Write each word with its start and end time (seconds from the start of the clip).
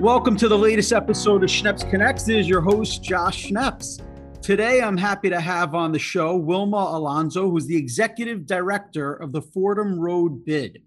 Welcome 0.00 0.34
to 0.36 0.48
the 0.48 0.56
latest 0.56 0.94
episode 0.94 1.44
of 1.44 1.50
Schneps 1.50 1.88
Connects. 1.90 2.24
This 2.24 2.38
is 2.38 2.48
your 2.48 2.62
host, 2.62 3.02
Josh 3.04 3.48
Schneps. 3.48 4.00
Today, 4.40 4.80
I'm 4.80 4.96
happy 4.96 5.28
to 5.28 5.38
have 5.38 5.74
on 5.74 5.92
the 5.92 5.98
show 5.98 6.36
Wilma 6.36 6.78
Alonso, 6.92 7.50
who's 7.50 7.66
the 7.66 7.76
executive 7.76 8.46
director 8.46 9.12
of 9.12 9.32
the 9.32 9.42
Fordham 9.42 10.00
Road 10.00 10.42
Bid. 10.46 10.80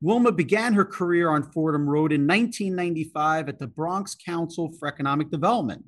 Wilma 0.00 0.32
began 0.32 0.72
her 0.72 0.84
career 0.84 1.30
on 1.30 1.44
Fordham 1.52 1.88
Road 1.88 2.10
in 2.10 2.26
1995 2.26 3.48
at 3.48 3.60
the 3.60 3.68
Bronx 3.68 4.16
Council 4.16 4.72
for 4.76 4.88
Economic 4.88 5.30
Development. 5.30 5.84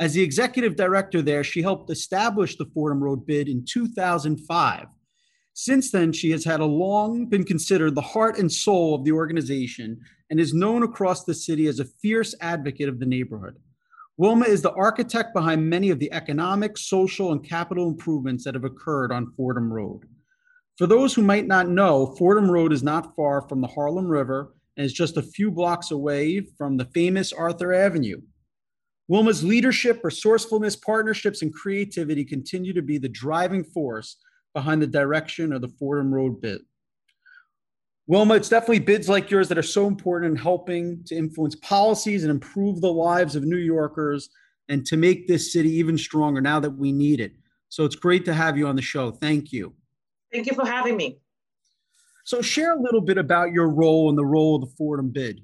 As 0.00 0.14
the 0.14 0.22
executive 0.22 0.74
director 0.74 1.22
there, 1.22 1.44
she 1.44 1.62
helped 1.62 1.88
establish 1.88 2.56
the 2.56 2.66
Fordham 2.74 3.00
Road 3.00 3.26
Bid 3.26 3.48
in 3.48 3.64
2005. 3.64 4.86
Since 5.60 5.90
then, 5.90 6.12
she 6.12 6.30
has 6.30 6.44
had 6.44 6.60
a 6.60 6.64
long 6.64 7.26
been 7.26 7.42
considered 7.42 7.96
the 7.96 8.00
heart 8.00 8.38
and 8.38 8.50
soul 8.50 8.94
of 8.94 9.02
the 9.02 9.10
organization 9.10 10.00
and 10.30 10.38
is 10.38 10.54
known 10.54 10.84
across 10.84 11.24
the 11.24 11.34
city 11.34 11.66
as 11.66 11.80
a 11.80 11.84
fierce 11.84 12.32
advocate 12.40 12.88
of 12.88 13.00
the 13.00 13.06
neighborhood. 13.06 13.56
Wilma 14.18 14.44
is 14.44 14.62
the 14.62 14.70
architect 14.74 15.34
behind 15.34 15.68
many 15.68 15.90
of 15.90 15.98
the 15.98 16.12
economic, 16.12 16.78
social, 16.78 17.32
and 17.32 17.42
capital 17.42 17.88
improvements 17.88 18.44
that 18.44 18.54
have 18.54 18.62
occurred 18.62 19.10
on 19.10 19.32
Fordham 19.36 19.72
Road. 19.72 20.04
For 20.76 20.86
those 20.86 21.12
who 21.12 21.22
might 21.22 21.48
not 21.48 21.68
know, 21.68 22.14
Fordham 22.16 22.48
Road 22.48 22.72
is 22.72 22.84
not 22.84 23.16
far 23.16 23.42
from 23.48 23.60
the 23.60 23.66
Harlem 23.66 24.06
River 24.06 24.54
and 24.76 24.86
is 24.86 24.92
just 24.92 25.16
a 25.16 25.22
few 25.22 25.50
blocks 25.50 25.90
away 25.90 26.38
from 26.56 26.76
the 26.76 26.88
famous 26.94 27.32
Arthur 27.32 27.72
Avenue. 27.72 28.20
Wilma's 29.08 29.42
leadership, 29.42 30.04
resourcefulness, 30.04 30.76
partnerships, 30.76 31.42
and 31.42 31.52
creativity 31.52 32.24
continue 32.24 32.72
to 32.74 32.82
be 32.82 32.96
the 32.96 33.08
driving 33.08 33.64
force 33.64 34.18
behind 34.54 34.82
the 34.82 34.86
direction 34.86 35.52
of 35.52 35.60
the 35.60 35.68
Fordham 35.68 36.12
Road 36.12 36.40
bid. 36.40 36.60
Wilma, 38.06 38.34
it's 38.34 38.48
definitely 38.48 38.78
bids 38.78 39.08
like 39.08 39.30
yours 39.30 39.48
that 39.48 39.58
are 39.58 39.62
so 39.62 39.86
important 39.86 40.32
in 40.32 40.36
helping 40.36 41.04
to 41.04 41.14
influence 41.14 41.54
policies 41.56 42.24
and 42.24 42.30
improve 42.30 42.80
the 42.80 42.92
lives 42.92 43.36
of 43.36 43.44
New 43.44 43.58
Yorkers 43.58 44.30
and 44.68 44.84
to 44.86 44.96
make 44.96 45.28
this 45.28 45.52
city 45.52 45.70
even 45.72 45.98
stronger 45.98 46.40
now 46.40 46.58
that 46.58 46.70
we 46.70 46.90
need 46.90 47.20
it. 47.20 47.32
So 47.68 47.84
it's 47.84 47.96
great 47.96 48.24
to 48.24 48.32
have 48.32 48.56
you 48.56 48.66
on 48.66 48.76
the 48.76 48.82
show. 48.82 49.10
Thank 49.10 49.52
you. 49.52 49.74
Thank 50.32 50.46
you 50.46 50.54
for 50.54 50.66
having 50.66 50.96
me. 50.96 51.18
So, 52.24 52.42
share 52.42 52.76
a 52.76 52.80
little 52.80 53.00
bit 53.00 53.16
about 53.16 53.52
your 53.52 53.70
role 53.70 54.10
and 54.10 54.18
the 54.18 54.24
role 54.24 54.56
of 54.56 54.60
the 54.60 54.74
Fordham 54.76 55.08
bid. 55.08 55.40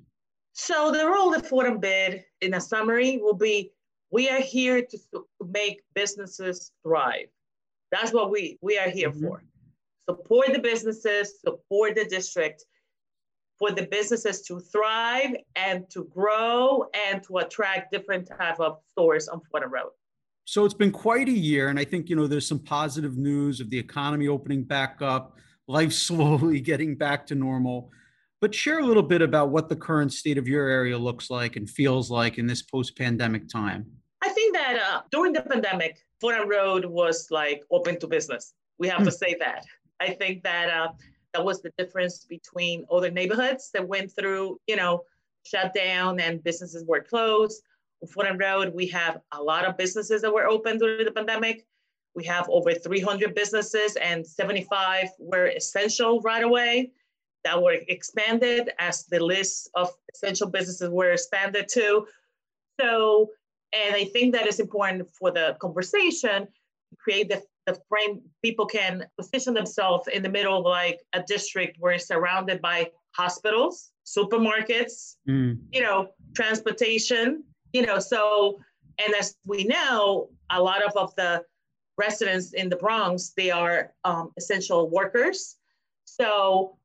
So, 0.53 0.93
the 0.93 1.06
role 1.06 1.34
of 1.34 1.43
the 1.43 1.48
Fordham 1.48 1.78
bid, 1.78 2.23
in 2.43 2.53
a 2.53 2.61
summary, 2.61 3.19
will 3.23 3.34
be 3.34 3.73
we 4.11 4.28
are 4.28 4.41
here 4.41 4.83
to, 4.83 4.98
to 5.15 5.27
make 5.50 5.83
businesses 5.95 6.73
thrive. 6.83 7.28
That's 7.95 8.12
what 8.12 8.31
we, 8.31 8.59
we 8.61 8.77
are 8.77 8.91
here 8.91 9.11
mm-hmm. 9.11 9.25
for. 9.25 9.45
Support 10.11 10.53
the 10.53 10.59
businesses, 10.59 11.41
support 11.41 11.95
the 11.95 12.05
district, 12.05 12.64
for 13.59 13.70
the 13.70 13.87
businesses 13.87 14.42
to 14.42 14.59
thrive 14.59 15.37
and 15.55 15.89
to 15.91 16.05
grow 16.12 16.87
and 17.09 17.22
to 17.22 17.39
attract 17.39 17.92
different 17.92 18.28
type 18.37 18.59
of 18.59 18.78
stores 18.91 19.28
on 19.28 19.41
Fordham 19.50 19.72
Road. 19.72 19.91
So 20.45 20.65
it's 20.65 20.75
been 20.75 20.91
quite 20.91 21.28
a 21.28 21.33
year, 21.33 21.69
and 21.69 21.78
I 21.78 21.84
think 21.84 22.11
you 22.11 22.17
know 22.17 22.27
there's 22.27 22.48
some 22.48 22.59
positive 22.59 23.17
news 23.17 23.61
of 23.61 23.70
the 23.70 23.78
economy 23.78 24.28
opening 24.28 24.65
back 24.65 25.00
up, 25.00 25.39
life 25.69 25.92
slowly 26.09 26.61
getting 26.61 26.97
back 26.97 27.27
to 27.28 27.34
normal. 27.34 27.91
But 28.41 28.55
share 28.55 28.81
a 28.81 28.84
little 28.84 29.03
bit 29.03 29.22
about 29.22 29.50
what 29.50 29.69
the 29.69 29.77
current 29.77 30.12
state 30.12 30.37
of 30.37 30.47
your 30.47 30.69
area 30.69 30.98
looks 30.98 31.31
like 31.31 31.56
and 31.56 31.70
feels 31.70 32.11
like 32.11 32.37
in 32.37 32.47
this 32.47 32.61
post-pandemic 32.61 33.48
time. 33.48 33.87
I 34.22 34.28
think 34.31 34.55
that 34.55 34.77
uh, 34.77 35.00
during 35.11 35.33
the 35.33 35.41
pandemic, 35.41 35.98
Fordham 36.25 36.48
Road 36.48 36.84
was 36.86 37.28
like 37.30 37.62
open 37.70 37.98
to 38.00 38.06
business. 38.06 38.55
We 38.78 38.89
have 38.89 39.05
to 39.05 39.11
hmm. 39.11 39.11
say 39.11 39.36
that. 39.41 39.67
I 40.00 40.11
think 40.11 40.42
that 40.44 40.70
uh, 40.70 40.89
that 41.34 41.44
was 41.44 41.61
the 41.62 41.72
difference 41.77 42.25
between 42.25 42.84
other 42.91 43.11
neighborhoods 43.11 43.70
that 43.75 43.86
went 43.86 44.11
through, 44.16 44.58
you 44.66 44.77
know, 44.77 45.03
shutdown 45.44 46.20
and 46.20 46.42
businesses 46.42 46.84
were 46.86 47.03
closed 47.03 47.62
Fordham 48.06 48.39
Road, 48.39 48.75
we 48.75 48.86
have 48.89 49.21
a 49.32 49.43
lot 49.43 49.65
of 49.65 49.76
businesses 49.76 50.22
that 50.22 50.32
were 50.32 50.47
open 50.47 50.78
during 50.78 51.04
the 51.04 51.12
pandemic. 51.12 51.66
We 52.15 52.25
have 52.25 52.49
over 52.49 52.72
300 52.72 53.34
businesses 53.34 53.97
and 53.97 54.26
75 54.26 55.09
were 55.19 55.47
essential 55.47 56.20
right 56.20 56.44
away 56.44 56.93
that 57.44 57.60
were 57.60 57.78
expanded 57.88 58.70
as 58.78 59.04
the 59.06 59.20
list 59.20 59.70
of 59.75 59.91
essential 60.15 60.49
businesses 60.49 60.91
were 60.91 61.12
expanded 61.12 61.69
to. 61.72 62.06
So, 62.81 63.31
and 63.75 63.95
I 63.95 64.05
think 64.05 64.35
that 64.35 64.47
is 64.47 64.61
important 64.61 65.09
for 65.11 65.31
the 65.31 65.57
conversation 65.61 66.47
to 66.47 66.97
create 66.99 67.29
the, 67.29 67.43
the 67.67 67.79
frame 67.89 68.21
people 68.43 68.67
can 68.67 69.07
position 69.19 69.55
themselves 69.55 70.09
in 70.09 70.23
the 70.23 70.29
middle 70.29 70.59
of 70.59 70.65
like 70.65 71.01
a 71.12 71.23
district 71.27 71.77
where 71.81 71.93
it's 71.93 72.07
surrounded 72.07 72.62
by 72.62 72.91
hospitals, 73.12 73.91
supermarkets, 74.07 75.17
mm. 75.29 75.59
you 75.73 75.83
know, 75.83 76.09
transportation, 76.35 77.45
you 77.73 77.85
know, 77.87 77.99
so, 77.99 78.59
and 79.05 79.15
as 79.15 79.37
we 79.45 79.65
know, 79.65 80.29
a 80.51 80.62
lot 80.62 80.83
of, 80.83 80.93
of 80.97 81.15
the 81.17 81.43
residents 81.97 82.55
in 82.55 82.69
the 82.69 82.77
Bronx, 82.77 83.33
they 83.37 83.51
are 83.51 83.93
um, 84.05 84.33
essential 84.37 84.91
workers. 84.91 85.56
So 86.05 86.77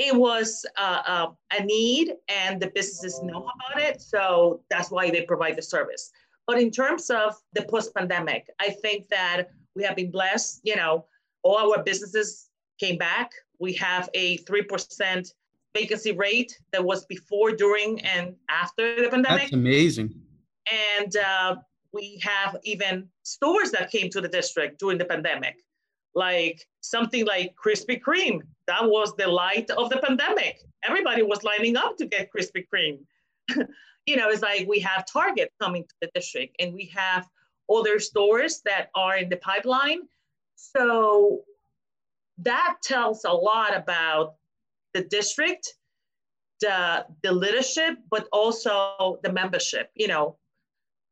it 0.00 0.16
was 0.16 0.64
uh, 0.78 1.02
uh, 1.06 1.26
a 1.52 1.62
need 1.62 2.14
and 2.28 2.58
the 2.58 2.68
businesses 2.74 3.22
know 3.22 3.46
about 3.54 3.82
it. 3.82 4.00
So 4.00 4.62
that's 4.70 4.90
why 4.90 5.10
they 5.10 5.22
provide 5.22 5.56
the 5.56 5.62
service. 5.62 6.10
But 6.46 6.58
in 6.58 6.70
terms 6.70 7.10
of 7.10 7.34
the 7.52 7.62
post-pandemic, 7.62 8.46
I 8.58 8.70
think 8.70 9.08
that 9.10 9.50
we 9.76 9.84
have 9.84 9.96
been 9.96 10.10
blessed, 10.10 10.62
you 10.64 10.74
know, 10.74 11.04
all 11.42 11.74
our 11.76 11.82
businesses 11.82 12.48
came 12.78 12.96
back. 12.96 13.30
We 13.58 13.74
have 13.74 14.08
a 14.14 14.38
3% 14.38 15.32
vacancy 15.76 16.12
rate 16.12 16.58
that 16.72 16.82
was 16.82 17.04
before, 17.04 17.52
during, 17.52 18.00
and 18.00 18.34
after 18.48 19.02
the 19.02 19.10
pandemic. 19.10 19.42
That's 19.42 19.52
amazing. 19.52 20.14
And 20.98 21.14
uh, 21.14 21.56
we 21.92 22.18
have 22.22 22.56
even 22.64 23.06
stores 23.22 23.70
that 23.72 23.90
came 23.90 24.08
to 24.10 24.22
the 24.22 24.28
district 24.28 24.80
during 24.80 24.96
the 24.96 25.04
pandemic, 25.04 25.56
like 26.14 26.66
something 26.80 27.26
like 27.26 27.54
Krispy 27.54 28.00
Kreme. 28.00 28.40
That 28.66 28.84
was 28.84 29.14
the 29.16 29.28
light 29.28 29.70
of 29.70 29.90
the 29.90 29.98
pandemic. 29.98 30.60
Everybody 30.82 31.22
was 31.22 31.44
lining 31.44 31.76
up 31.76 31.96
to 31.98 32.06
get 32.06 32.30
Krispy 32.32 32.66
Kreme. 32.72 32.98
you 34.06 34.16
know, 34.16 34.28
it's 34.28 34.42
like 34.42 34.66
we 34.68 34.80
have 34.80 35.04
Target 35.06 35.52
coming 35.60 35.84
to 35.84 35.94
the 36.00 36.10
district 36.14 36.56
and 36.58 36.74
we 36.74 36.90
have 36.94 37.26
other 37.72 37.98
stores 37.98 38.62
that 38.64 38.90
are 38.94 39.16
in 39.16 39.28
the 39.28 39.36
pipeline. 39.36 40.00
So 40.56 41.42
that 42.38 42.76
tells 42.82 43.24
a 43.24 43.32
lot 43.32 43.76
about 43.76 44.34
the 44.94 45.04
district, 45.04 45.74
the, 46.60 47.06
the 47.22 47.32
leadership, 47.32 47.98
but 48.10 48.28
also 48.32 49.20
the 49.22 49.32
membership. 49.32 49.90
You 49.94 50.08
know, 50.08 50.36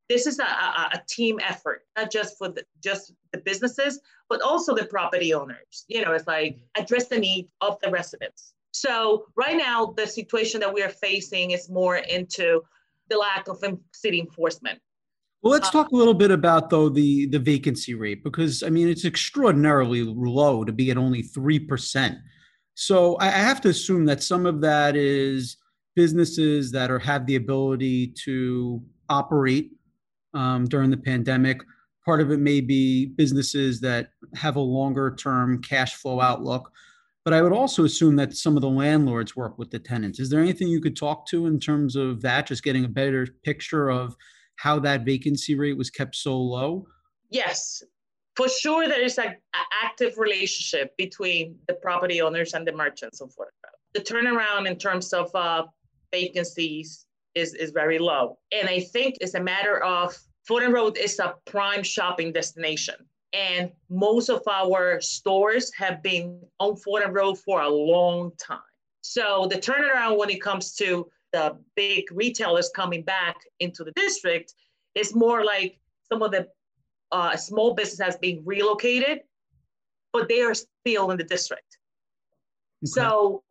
this 0.08 0.26
is 0.26 0.38
a, 0.38 0.44
a, 0.44 0.90
a, 0.94 1.02
team 1.08 1.38
effort, 1.42 1.82
not 1.96 2.10
just 2.10 2.38
for 2.38 2.48
the, 2.48 2.64
just 2.82 3.12
the 3.32 3.38
businesses, 3.38 4.00
but 4.28 4.40
also 4.40 4.74
the 4.74 4.86
property 4.86 5.34
owners. 5.34 5.84
You 5.88 6.02
know, 6.02 6.12
it's 6.12 6.26
like 6.26 6.58
address 6.76 7.08
the 7.08 7.18
need 7.18 7.48
of 7.60 7.78
the 7.82 7.90
residents. 7.90 8.54
So 8.72 9.26
right 9.36 9.56
now, 9.56 9.94
the 9.96 10.06
situation 10.06 10.60
that 10.60 10.72
we 10.72 10.82
are 10.82 10.88
facing 10.88 11.50
is 11.50 11.68
more 11.68 11.96
into 11.96 12.62
the 13.08 13.16
lack 13.16 13.48
of 13.48 13.62
city 13.92 14.20
enforcement. 14.20 14.78
Well, 15.42 15.52
let's 15.52 15.70
talk 15.70 15.92
a 15.92 15.96
little 15.96 16.14
bit 16.14 16.30
about 16.30 16.68
though 16.68 16.88
the 16.88 17.26
the 17.26 17.38
vacancy 17.38 17.94
rate 17.94 18.24
because 18.24 18.64
I 18.64 18.70
mean 18.70 18.88
it's 18.88 19.04
extraordinarily 19.04 20.02
low 20.02 20.64
to 20.64 20.72
be 20.72 20.90
at 20.90 20.98
only 20.98 21.22
three 21.22 21.60
percent. 21.60 22.18
So 22.74 23.16
I 23.20 23.26
have 23.26 23.60
to 23.62 23.68
assume 23.68 24.04
that 24.06 24.22
some 24.22 24.46
of 24.46 24.60
that 24.62 24.96
is 24.96 25.56
businesses 25.94 26.72
that 26.72 26.90
are 26.90 26.98
have 26.98 27.26
the 27.26 27.36
ability 27.36 28.14
to 28.24 28.82
operate 29.08 29.72
um, 30.34 30.66
during 30.66 30.90
the 30.90 30.96
pandemic. 30.96 31.60
Part 32.04 32.20
of 32.20 32.30
it 32.30 32.38
may 32.38 32.60
be 32.60 33.06
businesses 33.06 33.80
that 33.80 34.10
have 34.34 34.56
a 34.56 34.60
longer 34.60 35.14
term 35.14 35.60
cash 35.62 35.94
flow 35.94 36.20
outlook. 36.20 36.70
But 37.24 37.34
I 37.34 37.42
would 37.42 37.52
also 37.52 37.84
assume 37.84 38.16
that 38.16 38.34
some 38.34 38.56
of 38.56 38.62
the 38.62 38.70
landlords 38.70 39.36
work 39.36 39.58
with 39.58 39.70
the 39.70 39.78
tenants. 39.78 40.18
Is 40.18 40.30
there 40.30 40.40
anything 40.40 40.68
you 40.68 40.80
could 40.80 40.96
talk 40.96 41.26
to 41.26 41.46
in 41.46 41.60
terms 41.60 41.94
of 41.94 42.22
that, 42.22 42.46
just 42.46 42.62
getting 42.62 42.86
a 42.86 42.88
better 42.88 43.26
picture 43.44 43.90
of 43.90 44.16
how 44.56 44.78
that 44.78 45.04
vacancy 45.04 45.54
rate 45.54 45.76
was 45.76 45.90
kept 45.90 46.16
so 46.16 46.38
low? 46.38 46.86
Yes, 47.28 47.82
for 48.38 48.48
sure 48.48 48.86
there 48.86 49.02
is 49.02 49.18
an 49.18 49.34
active 49.84 50.16
relationship 50.16 50.96
between 50.96 51.58
the 51.66 51.74
property 51.74 52.22
owners 52.22 52.54
and 52.54 52.66
the 52.66 52.72
merchants 52.72 53.18
Fordham 53.18 53.52
The 53.94 54.00
turnaround 54.00 54.66
in 54.66 54.78
terms 54.78 55.12
of 55.12 55.34
uh, 55.34 55.64
vacancies 56.12 57.04
is, 57.34 57.54
is 57.54 57.70
very 57.70 57.98
low. 57.98 58.38
And 58.52 58.68
I 58.68 58.80
think 58.80 59.16
it's 59.20 59.34
a 59.34 59.40
matter 59.40 59.82
of 59.82 60.16
Fordham 60.46 60.72
Road 60.72 60.96
is 60.96 61.18
a 61.18 61.34
prime 61.44 61.82
shopping 61.82 62.32
destination. 62.32 62.94
And 63.32 63.70
most 63.90 64.30
of 64.30 64.42
our 64.48 65.00
stores 65.00 65.70
have 65.74 66.02
been 66.02 66.40
on 66.58 66.76
Fordham 66.76 67.12
Road 67.12 67.38
for 67.38 67.60
a 67.60 67.68
long 67.68 68.32
time. 68.38 68.60
So 69.02 69.46
the 69.50 69.56
turnaround 69.56 70.18
when 70.18 70.30
it 70.30 70.40
comes 70.40 70.74
to 70.76 71.10
the 71.32 71.58
big 71.76 72.04
retailers 72.10 72.70
coming 72.74 73.02
back 73.02 73.36
into 73.60 73.84
the 73.84 73.92
district 73.92 74.54
is 74.94 75.14
more 75.14 75.44
like 75.44 75.78
some 76.10 76.22
of 76.22 76.30
the 76.30 76.48
uh, 77.12 77.36
small 77.36 77.74
business 77.74 78.00
has 78.00 78.16
been 78.16 78.42
relocated, 78.44 79.20
but 80.12 80.28
they 80.28 80.40
are 80.40 80.54
still 80.54 81.10
in 81.10 81.18
the 81.18 81.24
district. 81.24 81.78
Okay. 82.82 82.90
So 82.90 83.42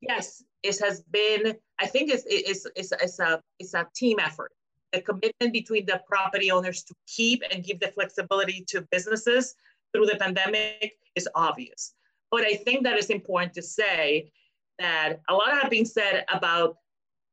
Yes, 0.00 0.42
it 0.62 0.78
has 0.80 1.02
been. 1.02 1.56
I 1.80 1.86
think 1.86 2.10
it's 2.10 2.24
it's 2.26 2.66
it's, 2.76 2.92
it's 2.92 3.18
a 3.18 3.42
it's 3.58 3.74
a 3.74 3.86
team 3.94 4.18
effort. 4.20 4.52
The 4.92 5.00
commitment 5.00 5.52
between 5.52 5.86
the 5.86 6.02
property 6.06 6.50
owners 6.50 6.82
to 6.84 6.94
keep 7.06 7.42
and 7.50 7.64
give 7.64 7.80
the 7.80 7.88
flexibility 7.88 8.64
to 8.68 8.82
businesses 8.90 9.54
through 9.92 10.06
the 10.06 10.16
pandemic 10.16 10.98
is 11.14 11.28
obvious. 11.34 11.94
But 12.30 12.42
I 12.42 12.54
think 12.54 12.84
that 12.84 12.96
it's 12.96 13.08
important 13.08 13.54
to 13.54 13.62
say 13.62 14.32
that 14.78 15.20
a 15.28 15.34
lot 15.34 15.60
have 15.60 15.70
been 15.70 15.84
said 15.86 16.24
about 16.32 16.76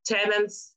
tenants, 0.05 0.73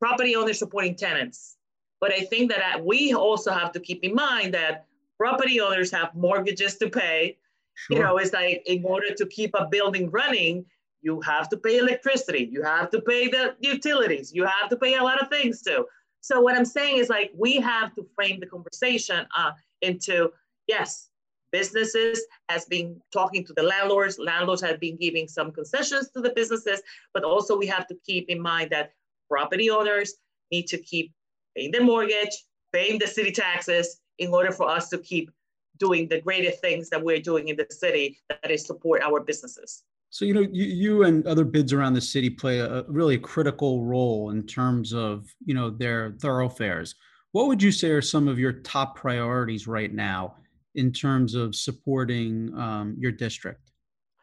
property 0.00 0.36
owners 0.36 0.58
supporting 0.58 0.94
tenants. 0.94 1.56
But 2.00 2.12
I 2.12 2.20
think 2.20 2.50
that 2.50 2.76
uh, 2.76 2.82
we 2.82 3.12
also 3.14 3.52
have 3.52 3.72
to 3.72 3.80
keep 3.80 4.02
in 4.02 4.14
mind 4.14 4.54
that 4.54 4.86
property 5.18 5.60
owners 5.60 5.90
have 5.92 6.14
mortgages 6.14 6.76
to 6.78 6.88
pay. 6.88 7.36
Sure. 7.74 7.96
You 7.96 8.02
know, 8.02 8.16
it's 8.18 8.32
like 8.32 8.62
in 8.66 8.84
order 8.84 9.14
to 9.14 9.26
keep 9.26 9.50
a 9.54 9.66
building 9.66 10.10
running, 10.10 10.64
you 11.02 11.20
have 11.22 11.48
to 11.48 11.56
pay 11.56 11.78
electricity, 11.78 12.48
you 12.50 12.62
have 12.62 12.90
to 12.90 13.00
pay 13.00 13.28
the 13.28 13.54
utilities, 13.60 14.32
you 14.34 14.44
have 14.44 14.68
to 14.70 14.76
pay 14.76 14.94
a 14.94 15.02
lot 15.02 15.20
of 15.20 15.28
things 15.28 15.62
too. 15.62 15.86
So 16.20 16.40
what 16.40 16.56
I'm 16.56 16.64
saying 16.64 16.98
is 16.98 17.08
like 17.08 17.30
we 17.36 17.56
have 17.56 17.94
to 17.94 18.06
frame 18.14 18.40
the 18.40 18.46
conversation 18.46 19.26
uh, 19.36 19.52
into 19.80 20.30
yes, 20.66 21.08
businesses 21.52 22.20
has 22.48 22.64
been 22.66 23.00
talking 23.12 23.44
to 23.46 23.52
the 23.54 23.62
landlords, 23.62 24.18
landlords 24.18 24.62
have 24.62 24.78
been 24.78 24.96
giving 24.96 25.26
some 25.26 25.50
concessions 25.50 26.10
to 26.10 26.20
the 26.20 26.30
businesses, 26.30 26.80
but 27.14 27.24
also 27.24 27.56
we 27.56 27.66
have 27.66 27.86
to 27.88 27.96
keep 28.06 28.28
in 28.28 28.40
mind 28.40 28.70
that 28.70 28.92
property 29.28 29.70
owners 29.70 30.14
need 30.50 30.66
to 30.66 30.78
keep 30.78 31.12
paying 31.56 31.70
their 31.70 31.84
mortgage, 31.84 32.44
paying 32.72 32.98
the 32.98 33.06
city 33.06 33.32
taxes 33.32 34.00
in 34.18 34.32
order 34.32 34.52
for 34.52 34.68
us 34.68 34.88
to 34.90 34.98
keep 34.98 35.30
doing 35.78 36.06
the 36.08 36.20
greatest 36.20 36.60
things 36.60 36.90
that 36.90 37.02
we're 37.02 37.20
doing 37.20 37.48
in 37.48 37.56
the 37.56 37.66
city 37.70 38.18
that 38.28 38.50
is 38.50 38.66
support 38.66 39.02
our 39.02 39.20
businesses. 39.20 39.82
So 40.10 40.24
you 40.24 40.34
know, 40.34 40.40
you, 40.40 40.64
you 40.64 41.04
and 41.04 41.24
other 41.26 41.44
bids 41.44 41.72
around 41.72 41.94
the 41.94 42.00
city 42.00 42.28
play 42.28 42.58
a 42.58 42.82
really 42.88 43.16
critical 43.16 43.84
role 43.84 44.30
in 44.30 44.44
terms 44.44 44.92
of 44.92 45.32
you 45.44 45.54
know 45.54 45.70
their 45.70 46.16
thoroughfares. 46.20 46.96
What 47.32 47.46
would 47.46 47.62
you 47.62 47.70
say 47.70 47.90
are 47.90 48.02
some 48.02 48.26
of 48.26 48.38
your 48.38 48.52
top 48.52 48.96
priorities 48.96 49.68
right 49.68 49.94
now 49.94 50.34
in 50.74 50.92
terms 50.92 51.34
of 51.36 51.54
supporting 51.54 52.52
um, 52.58 52.96
your 52.98 53.12
district? 53.12 53.70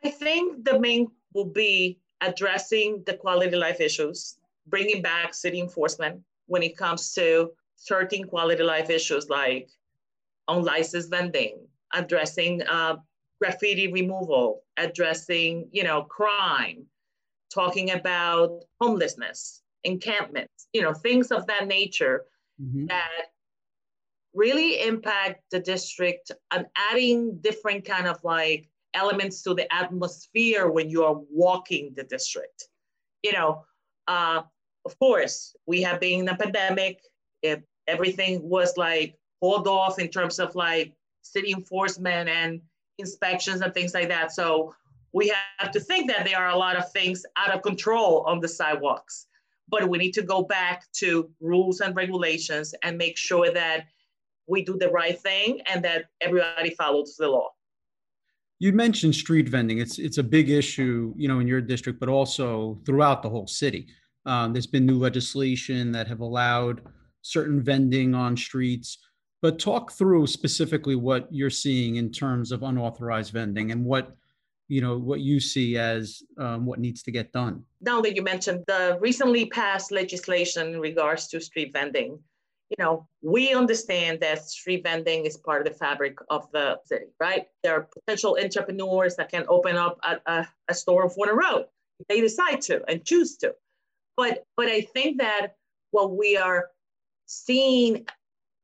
I 0.04 0.10
think 0.10 0.66
the 0.66 0.78
main 0.78 1.08
will 1.34 1.46
be 1.46 2.00
addressing 2.20 3.04
the 3.06 3.14
quality 3.14 3.54
of 3.56 3.60
life 3.60 3.80
issues, 3.80 4.38
bringing 4.68 5.02
back 5.02 5.34
city 5.34 5.62
enforcement 5.62 6.22
when 6.48 6.64
it 6.64 6.76
comes 6.76 7.14
to 7.14 7.52
certain 7.78 8.26
quality 8.26 8.64
life 8.64 8.90
issues 8.90 9.30
like 9.30 9.70
unlicensed 10.50 11.10
vending, 11.10 11.66
addressing 11.94 12.62
uh, 12.64 12.98
graffiti 13.42 13.92
removal, 13.92 14.64
addressing, 14.78 15.70
you 15.72 15.84
know, 15.84 16.04
crime, 16.04 16.86
talking 17.54 17.92
about 17.92 18.64
homelessness, 18.82 19.62
encampments, 19.84 20.68
you 20.74 20.82
know, 20.82 20.94
things 20.94 21.32
of 21.32 21.46
that 21.48 21.68
nature 21.68 22.26
mm-hmm. 22.62 22.86
that 22.88 23.28
really 24.34 24.82
impact 24.82 25.42
the 25.52 25.60
district 25.60 26.32
and 26.52 26.66
adding 26.92 27.38
different 27.42 27.86
kind 27.86 28.08
of 28.08 28.24
like 28.24 28.70
elements 28.94 29.42
to 29.44 29.54
the 29.54 29.72
atmosphere 29.74 30.70
when 30.70 30.90
you 30.90 31.04
are 31.04 31.18
walking 31.32 31.94
the 31.96 32.04
district. 32.04 32.68
You 33.24 33.34
know, 33.34 33.66
uh, 34.08 34.42
of 34.86 35.00
course, 35.00 35.56
we 35.66 35.82
have 35.82 36.00
been 36.00 36.22
in 36.22 36.30
a 36.30 36.38
pandemic. 36.38 37.00
If 37.42 37.62
everything 37.88 38.48
was 38.48 38.78
like 38.78 39.16
hold 39.42 39.68
off 39.68 40.00
in 40.00 40.10
terms 40.10 40.40
of 40.40 40.56
like 40.56 40.94
city 41.22 41.52
enforcement 41.52 42.30
and 42.30 42.62
inspections 42.98 43.62
and 43.62 43.74
things 43.74 43.94
like 43.94 44.10
that. 44.10 44.32
So 44.32 44.74
we 45.14 45.34
have 45.58 45.72
to 45.72 45.80
think 45.80 46.10
that 46.12 46.26
there 46.26 46.38
are 46.38 46.50
a 46.50 46.58
lot 46.58 46.76
of 46.76 46.92
things 46.92 47.26
out 47.38 47.54
of 47.54 47.62
control 47.62 48.24
on 48.28 48.40
the 48.40 48.48
sidewalks. 48.48 49.28
But 49.70 49.90
we 49.90 49.98
need 49.98 50.14
to 50.14 50.22
go 50.22 50.44
back 50.44 50.86
to 50.94 51.30
rules 51.42 51.82
and 51.82 51.96
regulations 51.96 52.74
and 52.84 52.98
make 52.98 53.18
sure 53.18 53.52
that 53.52 53.88
we 54.48 54.64
do 54.64 54.78
the 54.78 54.90
right 54.90 55.20
thing 55.20 55.60
and 55.68 55.84
that 55.84 56.06
everybody 56.22 56.70
follows 56.72 57.16
the 57.18 57.28
law. 57.28 57.50
You 58.60 58.74
mentioned 58.74 59.14
street 59.14 59.50
vending. 59.50 59.78
It's 59.78 60.00
it's 60.00 60.18
a 60.18 60.24
big 60.24 60.50
issue, 60.50 61.14
you 61.16 61.28
know, 61.28 61.40
in 61.40 61.48
your 61.48 61.62
district, 61.62 62.00
but 62.00 62.10
also 62.10 62.80
throughout 62.86 63.22
the 63.22 63.30
whole 63.30 63.46
city. 63.46 63.88
Um, 64.26 64.52
there's 64.52 64.68
been 64.68 64.86
new 64.86 64.98
legislation 64.98 65.92
that 65.92 66.08
have 66.08 66.22
allowed 66.22 66.82
certain 67.22 67.62
vending 67.62 68.16
on 68.16 68.36
streets. 68.36 68.98
But 69.42 69.60
talk 69.60 69.92
through 69.92 70.28
specifically 70.28 70.96
what 70.96 71.28
you're 71.32 71.50
seeing 71.52 71.98
in 71.98 72.12
terms 72.12 72.52
of 72.52 72.64
unauthorized 72.64 73.32
vending 73.34 73.72
and 73.72 73.86
what 73.86 74.16
you 74.68 74.82
know 74.82 74.98
what 74.98 75.22
you 75.22 75.40
see 75.40 75.78
as 75.78 76.22
um, 76.38 76.66
what 76.66 76.80
needs 76.80 77.04
to 77.04 77.12
get 77.12 77.32
done. 77.32 77.64
Now 77.82 78.02
that 78.02 78.16
you 78.16 78.22
mentioned 78.22 78.64
the 78.68 78.98
recently 79.00 79.46
passed 79.46 79.92
legislation 79.92 80.74
in 80.74 80.80
regards 80.80 81.28
to 81.30 81.40
street 81.40 81.72
vending, 81.72 82.20
you 82.70 82.76
know 82.80 83.08
we 83.22 83.54
understand 83.54 84.20
that 84.22 84.50
street 84.50 84.84
vending 84.84 85.26
is 85.26 85.38
part 85.38 85.66
of 85.66 85.72
the 85.72 85.80
fabric 85.80 86.18
of 86.30 86.52
the 86.52 86.80
city, 86.86 87.06
right? 87.20 87.46
There 87.64 87.76
are 87.76 87.88
potential 87.94 88.38
entrepreneurs 88.42 89.16
that 89.16 89.30
can 89.30 89.46
open 89.48 89.78
up 89.78 90.00
a, 90.04 90.18
a, 90.26 90.48
a 90.68 90.74
store 90.74 91.04
on 91.04 91.10
Fordham 91.12 91.38
Road 91.38 91.66
if 92.00 92.08
they 92.08 92.22
decide 92.22 92.62
to 92.64 92.84
and 92.90 93.06
choose 93.06 93.38
to. 93.38 93.54
But 94.18 94.44
but 94.58 94.68
I 94.68 94.82
think 94.82 95.20
that 95.20 95.56
what 95.92 96.18
we 96.18 96.38
are 96.38 96.70
seeing 97.28 98.06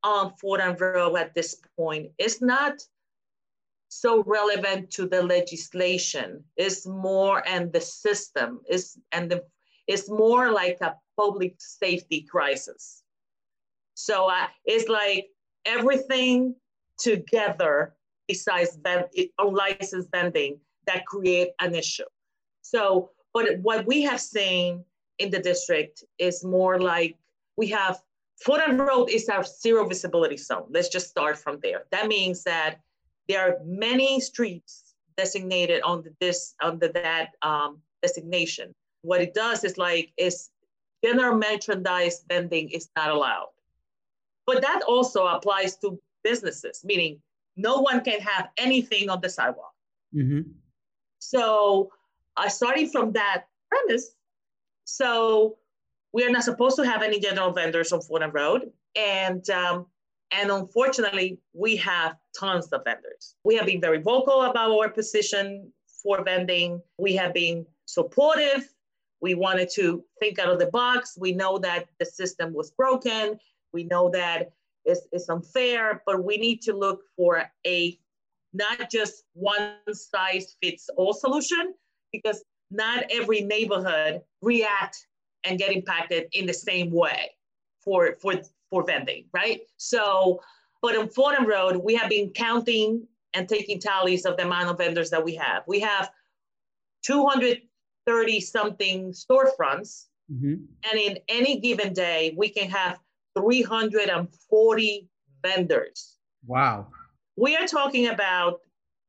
on 0.04 0.34
Fordham 0.40 0.76
Road 0.78 1.16
at 1.16 1.34
this 1.34 1.56
point 1.78 2.12
is 2.18 2.42
not 2.42 2.82
so 3.90 4.24
relevant 4.24 4.90
to 4.92 5.08
the 5.08 5.22
legislation. 5.22 6.44
It's 6.58 6.86
more 6.88 7.48
and 7.48 7.72
the 7.72 7.82
system 7.82 8.62
is 8.68 8.98
and 9.12 9.30
the 9.32 9.44
it's 9.88 10.10
more 10.10 10.52
like 10.52 10.80
a 10.82 10.96
public 11.18 11.56
safety 11.60 12.22
crisis. 12.22 13.04
So 13.94 14.30
uh, 14.30 14.48
it's 14.66 14.90
like 14.90 15.28
everything 15.66 16.56
together 16.98 17.96
besides 18.28 18.78
ben- 18.78 19.06
unlicensed 19.38 20.10
vending 20.12 20.60
that 20.88 21.06
create 21.06 21.50
an 21.60 21.76
issue. 21.76 22.06
So, 22.62 23.12
but 23.34 23.60
what 23.62 23.86
we 23.86 24.02
have 24.04 24.22
seen 24.22 24.84
in 25.20 25.30
the 25.30 25.40
district 25.40 26.04
is 26.18 26.44
more 26.44 26.80
like 26.80 27.18
we 27.58 27.68
have 27.68 28.02
Fordham 28.42 28.80
Road 28.80 29.10
is 29.10 29.30
our 29.30 29.44
zero 29.44 29.88
visibility 29.88 30.38
zone. 30.38 30.66
Let's 30.70 30.90
just 30.90 31.10
start 31.10 31.38
from 31.38 31.60
there. 31.62 31.86
That 31.92 32.08
means 32.08 32.44
that 32.44 32.80
there 33.30 33.42
are 33.42 33.58
many 33.64 34.20
streets 34.20 34.96
designated 35.16 35.82
on 35.84 36.04
the, 36.04 36.14
this 36.20 36.56
under 36.62 36.88
that 36.90 37.32
um, 37.42 37.80
designation. 38.02 38.74
What 39.02 39.22
it 39.22 39.34
does 39.34 39.64
is 39.64 39.78
like 39.78 40.12
is 40.18 40.50
general 41.04 41.38
merchandise 41.38 42.24
vending 42.28 42.70
is 42.70 42.90
not 42.96 43.10
allowed. 43.10 43.50
But 44.46 44.62
that 44.62 44.82
also 44.88 45.28
applies 45.28 45.78
to 45.78 46.00
businesses, 46.24 46.82
meaning 46.84 47.22
no 47.56 47.80
one 47.80 48.04
can 48.04 48.20
have 48.20 48.50
anything 48.58 49.10
on 49.10 49.22
the 49.22 49.30
sidewalk. 49.30 49.74
Mm-hmm. 50.16 50.52
So, 51.20 51.92
uh, 52.36 52.50
starting 52.50 52.90
from 52.90 53.14
that 53.14 53.46
premise, 53.70 54.16
so 54.84 55.58
we 56.14 56.24
are 56.24 56.30
not 56.30 56.44
supposed 56.44 56.76
to 56.78 56.84
have 56.84 57.02
any 57.02 57.20
general 57.20 57.52
vendors 57.52 57.92
on 57.92 58.02
Fordham 58.02 58.32
Road. 58.32 58.72
And, 58.96 59.48
um, 59.50 59.88
and 60.32 60.52
unfortunately, 60.52 61.40
we 61.54 61.76
have 61.78 62.16
tons 62.40 62.68
of 62.68 62.84
vendors. 62.86 63.36
We 63.44 63.56
have 63.56 63.66
been 63.66 63.82
very 63.82 64.02
vocal 64.02 64.44
about 64.44 64.72
our 64.72 64.90
position 64.90 65.74
for 66.02 66.24
vending. 66.24 66.82
We 67.00 67.16
have 67.16 67.34
been 67.34 67.66
supportive. 67.86 68.70
We 69.22 69.34
wanted 69.34 69.70
to 69.76 70.04
think 70.20 70.38
out 70.38 70.50
of 70.50 70.60
the 70.60 70.68
box. 70.68 71.18
We 71.20 71.34
know 71.34 71.58
that 71.60 71.88
the 72.00 72.06
system 72.06 72.54
was 72.54 72.72
broken. 72.72 73.40
We 73.74 73.84
know 73.86 74.10
that 74.12 74.52
it's, 74.86 75.02
it's 75.12 75.30
unfair, 75.30 76.04
but 76.06 76.24
we 76.24 76.38
need 76.38 76.62
to 76.64 76.74
look 76.76 77.02
for 77.16 77.44
a 77.66 77.98
not 78.54 78.92
just 78.92 79.24
one 79.34 79.74
size 79.92 80.56
fits 80.62 80.90
all 80.96 81.14
solution 81.14 81.74
because 82.12 82.44
not 82.70 83.06
every 83.10 83.42
neighborhood 83.42 84.22
react 84.42 85.08
and 85.44 85.58
get 85.60 85.72
impacted 85.72 86.28
in 86.34 86.46
the 86.46 86.54
same 86.54 86.92
way 86.92 87.32
for 87.84 88.16
for 88.22 88.36
for 88.70 88.84
vending, 88.84 89.26
right? 89.34 89.62
So, 89.78 90.42
but 90.82 90.96
on 90.96 91.10
Fordham 91.10 91.46
Road, 91.46 91.78
we 91.78 91.96
have 91.96 92.10
been 92.10 92.32
counting 92.32 93.08
and 93.34 93.48
taking 93.48 93.80
tallies 93.80 94.26
of 94.26 94.38
the 94.38 94.46
amount 94.46 94.70
of 94.70 94.78
vendors 94.78 95.10
that 95.10 95.24
we 95.24 95.36
have. 95.36 95.64
We 95.68 95.80
have 95.80 96.10
230 97.04 98.40
something 98.40 99.12
storefronts, 99.12 100.06
mm-hmm. 100.32 100.56
and 100.92 101.00
in 101.00 101.20
any 101.30 101.60
given 101.60 101.94
day, 101.94 102.34
we 102.38 102.50
can 102.50 102.70
have 102.70 103.00
340 103.38 105.10
vendors. 105.44 106.18
Wow. 106.46 106.88
We 107.36 107.56
are 107.56 107.68
talking 107.68 108.08
about, 108.08 108.60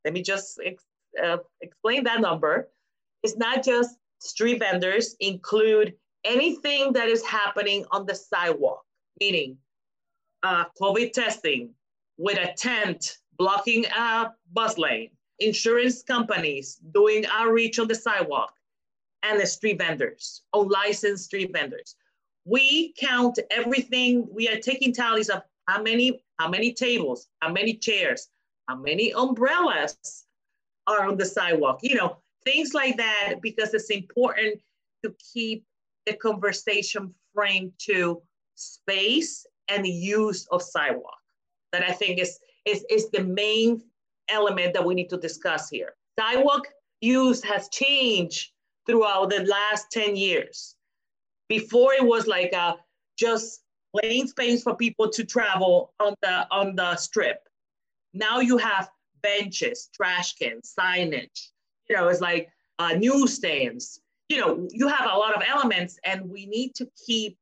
let 0.05 0.15
me 0.15 0.23
just 0.23 0.61
ex- 0.65 0.85
uh, 1.23 1.39
explain 1.61 2.05
that 2.05 2.21
number. 2.21 2.69
It's 3.23 3.37
not 3.37 3.65
just 3.65 3.97
street 4.19 4.59
vendors, 4.59 5.17
include 5.21 5.95
anything 6.25 6.93
that 6.93 7.09
is 7.09 7.25
happening 7.25 7.85
on 7.91 8.07
the 8.07 8.15
sidewalk, 8.15 8.85
meaning 9.21 9.59
uh, 10.43 10.65
COVID 10.81 11.13
testing 11.13 11.71
with 12.19 12.39
a 12.39 12.53
tent 12.55 13.19
blocking 13.37 13.85
a 13.87 14.33
bus 14.53 14.79
lane, 14.79 15.11
insurance 15.41 16.03
companies 16.03 16.81
doing 16.93 17.25
outreach 17.27 17.79
on 17.79 17.89
the 17.89 17.95
sidewalk, 17.95 18.55
and 19.23 19.41
the 19.41 19.47
street 19.47 19.79
vendors, 19.79 20.43
unlicensed 20.53 21.25
street 21.25 21.51
vendors. 21.53 21.97
We 22.45 22.93
count 22.99 23.39
everything. 23.51 24.27
We 24.31 24.49
are 24.49 24.59
taking 24.59 24.93
tallies 24.93 25.31
of 25.31 25.43
how 25.67 25.83
many, 25.83 26.23
how 26.39 26.49
many 26.49 26.73
tables, 26.73 27.29
how 27.41 27.51
many 27.51 27.75
chairs, 27.75 28.29
how 28.69 28.77
many 28.77 29.13
umbrellas 29.13 30.27
are 30.87 31.07
on 31.07 31.17
the 31.17 31.25
sidewalk. 31.25 31.81
You 31.83 31.95
know, 31.95 32.19
things 32.45 32.75
like 32.75 32.99
that 32.99 33.37
because 33.41 33.73
it's 33.73 33.91
important 33.91 34.61
to 35.03 35.15
keep 35.33 35.65
the 36.07 36.15
conversation 36.15 37.15
frame 37.35 37.73
to 37.79 38.23
space 38.55 39.47
and 39.69 39.85
the 39.85 39.91
use 39.91 40.47
of 40.51 40.63
sidewalk. 40.63 41.19
That 41.73 41.83
I 41.83 41.93
think 41.93 42.21
is 42.21 42.39
is 42.65 42.85
is 42.89 43.11
the 43.11 43.25
main 43.25 43.83
element 44.29 44.75
that 44.75 44.85
we 44.85 44.95
need 44.95 45.11
to 45.11 45.17
discuss 45.17 45.69
here. 45.69 45.95
Sidewalk 46.19 46.69
use 47.01 47.43
has 47.43 47.69
changed 47.69 48.53
throughout 48.87 49.31
the 49.31 49.45
last 49.45 49.91
10 49.91 50.17
years. 50.17 50.77
Before 51.49 51.93
it 51.93 52.05
was 52.05 52.27
like 52.27 52.53
a, 52.53 52.77
just 53.19 53.61
plain 53.97 54.27
space 54.27 54.63
for 54.63 54.77
people 54.77 55.09
to 55.11 55.25
travel 55.25 55.93
on 56.01 56.15
the, 56.23 56.47
on 56.51 56.75
the 56.75 56.97
strip. 56.97 57.41
Now 58.13 58.41
you 58.41 58.57
have 58.59 58.91
benches, 59.23 59.89
trash 59.95 60.35
cans, 60.35 60.75
signage, 60.79 61.49
you 61.89 61.97
know, 61.97 62.09
it's 62.09 62.21
like 62.21 62.49
uh, 62.79 62.95
newsstands. 62.95 64.01
You 64.29 64.39
know, 64.39 64.69
you 64.71 64.89
have 64.89 65.11
a 65.11 65.17
lot 65.17 65.35
of 65.35 65.43
elements 65.47 65.99
and 66.05 66.31
we 66.31 66.47
need 66.47 66.75
to 66.77 66.89
keep 67.07 67.37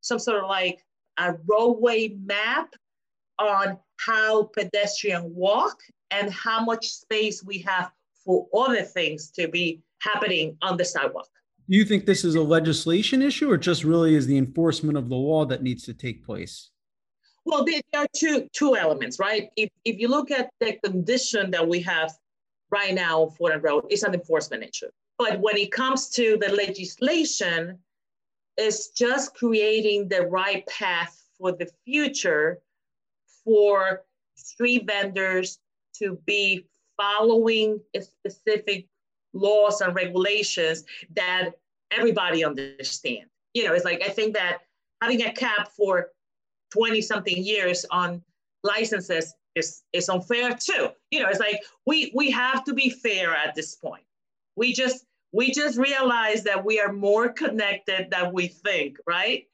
some 0.00 0.18
sort 0.18 0.42
of 0.42 0.48
like 0.48 0.84
a 1.18 1.34
roadway 1.46 2.08
map 2.08 2.74
on 3.38 3.78
how 3.98 4.44
pedestrian 4.44 5.34
walk 5.34 5.78
and 6.10 6.32
how 6.32 6.64
much 6.64 6.88
space 6.88 7.42
we 7.42 7.58
have 7.58 7.90
for 8.24 8.46
other 8.54 8.82
things 8.82 9.30
to 9.30 9.48
be 9.48 9.82
happening 10.00 10.56
on 10.62 10.76
the 10.76 10.84
sidewalk. 10.84 11.28
Do 11.68 11.76
you 11.76 11.84
think 11.84 12.06
this 12.06 12.24
is 12.24 12.36
a 12.36 12.42
legislation 12.42 13.22
issue 13.22 13.50
or 13.50 13.56
just 13.56 13.82
really 13.82 14.14
is 14.14 14.26
the 14.26 14.38
enforcement 14.38 14.96
of 14.96 15.08
the 15.08 15.16
law 15.16 15.44
that 15.46 15.62
needs 15.62 15.84
to 15.84 15.94
take 15.94 16.24
place? 16.24 16.70
Well, 17.44 17.64
there 17.64 17.80
are 17.94 18.06
two, 18.14 18.48
two 18.52 18.76
elements, 18.76 19.18
right? 19.18 19.48
If, 19.56 19.70
if 19.84 19.98
you 19.98 20.08
look 20.08 20.30
at 20.30 20.50
the 20.60 20.78
condition 20.84 21.50
that 21.52 21.66
we 21.66 21.80
have 21.82 22.12
right 22.70 22.94
now 22.94 23.22
on 23.22 23.30
Fordham 23.30 23.62
Road, 23.62 23.84
it's 23.88 24.02
an 24.02 24.14
enforcement 24.14 24.64
issue. 24.64 24.88
But 25.18 25.40
when 25.40 25.56
it 25.56 25.72
comes 25.72 26.10
to 26.10 26.38
the 26.40 26.52
legislation, 26.54 27.78
it's 28.56 28.90
just 28.90 29.34
creating 29.34 30.08
the 30.08 30.26
right 30.26 30.66
path 30.66 31.22
for 31.38 31.52
the 31.52 31.68
future 31.84 32.60
for 33.44 34.04
street 34.34 34.86
vendors 34.86 35.58
to 35.98 36.18
be 36.26 36.66
following 36.96 37.80
specific 38.00 38.86
laws 39.32 39.80
and 39.80 39.94
regulations 39.94 40.84
that 41.14 41.50
everybody 41.90 42.44
understands. 42.44 43.30
You 43.54 43.66
know, 43.66 43.74
it's 43.74 43.84
like 43.84 44.02
I 44.02 44.08
think 44.08 44.34
that 44.34 44.58
having 45.02 45.22
a 45.22 45.32
cap 45.32 45.68
for 45.76 46.10
20 46.72 47.00
something 47.00 47.36
years 47.36 47.86
on 47.90 48.22
licenses 48.62 49.34
is, 49.54 49.82
is 49.92 50.08
unfair 50.08 50.54
too. 50.54 50.90
You 51.10 51.20
know, 51.20 51.28
it's 51.28 51.40
like 51.40 51.62
we 51.86 52.12
we 52.14 52.30
have 52.30 52.64
to 52.64 52.74
be 52.74 52.90
fair 52.90 53.34
at 53.34 53.54
this 53.54 53.76
point. 53.76 54.04
We 54.56 54.72
just 54.72 55.05
we 55.32 55.50
just 55.52 55.78
realized 55.78 56.44
that 56.44 56.64
we 56.64 56.80
are 56.80 56.92
more 56.92 57.28
connected 57.28 58.08
than 58.10 58.32
we 58.32 58.48
think, 58.48 58.96
right? 59.06 59.46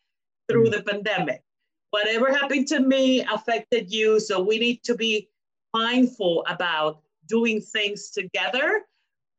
Through 0.48 0.70
mm-hmm. 0.70 0.84
the 0.84 0.92
pandemic. 0.92 1.42
Whatever 1.90 2.32
happened 2.32 2.68
to 2.68 2.80
me 2.80 3.20
affected 3.22 3.92
you. 3.92 4.18
So 4.18 4.42
we 4.42 4.58
need 4.58 4.82
to 4.84 4.94
be 4.94 5.28
mindful 5.74 6.44
about 6.48 7.00
doing 7.26 7.60
things 7.60 8.10
together, 8.10 8.82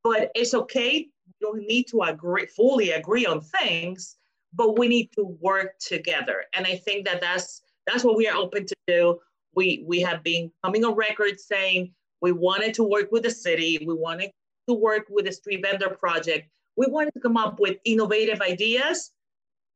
but 0.03 0.31
it's 0.35 0.53
okay. 0.53 1.07
We 1.25 1.33
don't 1.41 1.67
need 1.67 1.87
to 1.87 2.01
agree, 2.01 2.45
fully 2.47 2.91
agree 2.91 3.25
on 3.25 3.41
things, 3.41 4.17
but 4.53 4.77
we 4.77 4.87
need 4.87 5.09
to 5.15 5.37
work 5.41 5.79
together. 5.79 6.43
And 6.55 6.65
I 6.67 6.75
think 6.75 7.05
that 7.05 7.21
that's, 7.21 7.61
that's 7.87 8.03
what 8.03 8.17
we 8.17 8.27
are 8.27 8.37
open 8.37 8.65
to 8.65 8.75
do. 8.87 9.19
We, 9.55 9.83
we 9.87 10.01
have 10.01 10.23
been 10.23 10.51
coming 10.63 10.83
on 10.85 10.95
record 10.95 11.39
saying 11.39 11.93
we 12.21 12.31
wanted 12.31 12.73
to 12.75 12.83
work 12.83 13.11
with 13.11 13.23
the 13.23 13.31
city, 13.31 13.83
we 13.85 13.93
wanted 13.93 14.31
to 14.67 14.73
work 14.73 15.03
with 15.09 15.25
the 15.25 15.31
street 15.31 15.61
vendor 15.63 15.89
project. 15.89 16.49
We 16.75 16.87
wanted 16.87 17.13
to 17.13 17.19
come 17.19 17.37
up 17.37 17.59
with 17.59 17.77
innovative 17.85 18.41
ideas 18.41 19.11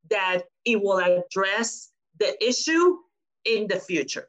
that 0.10 0.44
it 0.65 0.82
will 0.82 1.00
address 1.00 1.91
the 2.20 2.36
issue 2.46 2.98
in 3.46 3.67
the 3.67 3.79
future. 3.79 4.27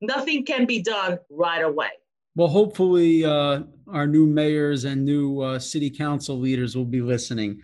Nothing 0.00 0.44
can 0.44 0.66
be 0.66 0.82
done 0.82 1.18
right 1.30 1.62
away. 1.62 1.90
Well, 2.36 2.48
hopefully, 2.48 3.24
uh, 3.24 3.62
our 3.88 4.06
new 4.06 4.26
mayors 4.26 4.84
and 4.84 5.04
new 5.04 5.40
uh, 5.40 5.58
city 5.58 5.90
council 5.90 6.38
leaders 6.38 6.76
will 6.76 6.84
be 6.84 7.02
listening. 7.02 7.60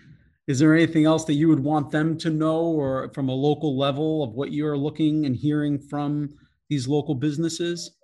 Is 0.46 0.58
there 0.58 0.74
anything 0.74 1.06
else 1.06 1.24
that 1.24 1.34
you 1.34 1.48
would 1.48 1.60
want 1.60 1.90
them 1.90 2.18
to 2.18 2.30
know, 2.30 2.60
or 2.60 3.10
from 3.14 3.28
a 3.28 3.34
local 3.34 3.78
level, 3.78 4.22
of 4.22 4.32
what 4.34 4.52
you're 4.52 4.76
looking 4.76 5.24
and 5.24 5.34
hearing 5.34 5.78
from 5.78 6.28
these 6.68 6.86
local 6.86 7.14
businesses? 7.14 7.96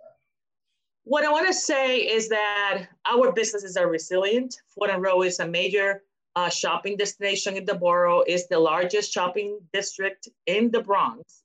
What 1.05 1.25
I 1.25 1.31
want 1.31 1.49
to 1.49 1.55
say 1.55 1.99
is 1.99 2.29
that 2.29 2.85
our 3.07 3.33
businesses 3.33 3.77
are 3.77 3.89
resilient. 3.89 4.57
Fordham 4.69 5.03
Road 5.03 5.23
is 5.23 5.41
a 5.41 5.47
major 5.47 6.03
uh, 6.37 6.49
shopping 6.49 6.97
destination 6.97 7.57
in 7.57 7.65
the 7.65 7.75
borough. 7.75 8.23
is 8.27 8.47
the 8.49 8.59
largest 8.59 9.13
shopping 9.13 9.59
district 9.73 10.29
in 10.47 10.71
the 10.71 10.81
Bronx. 10.81 11.43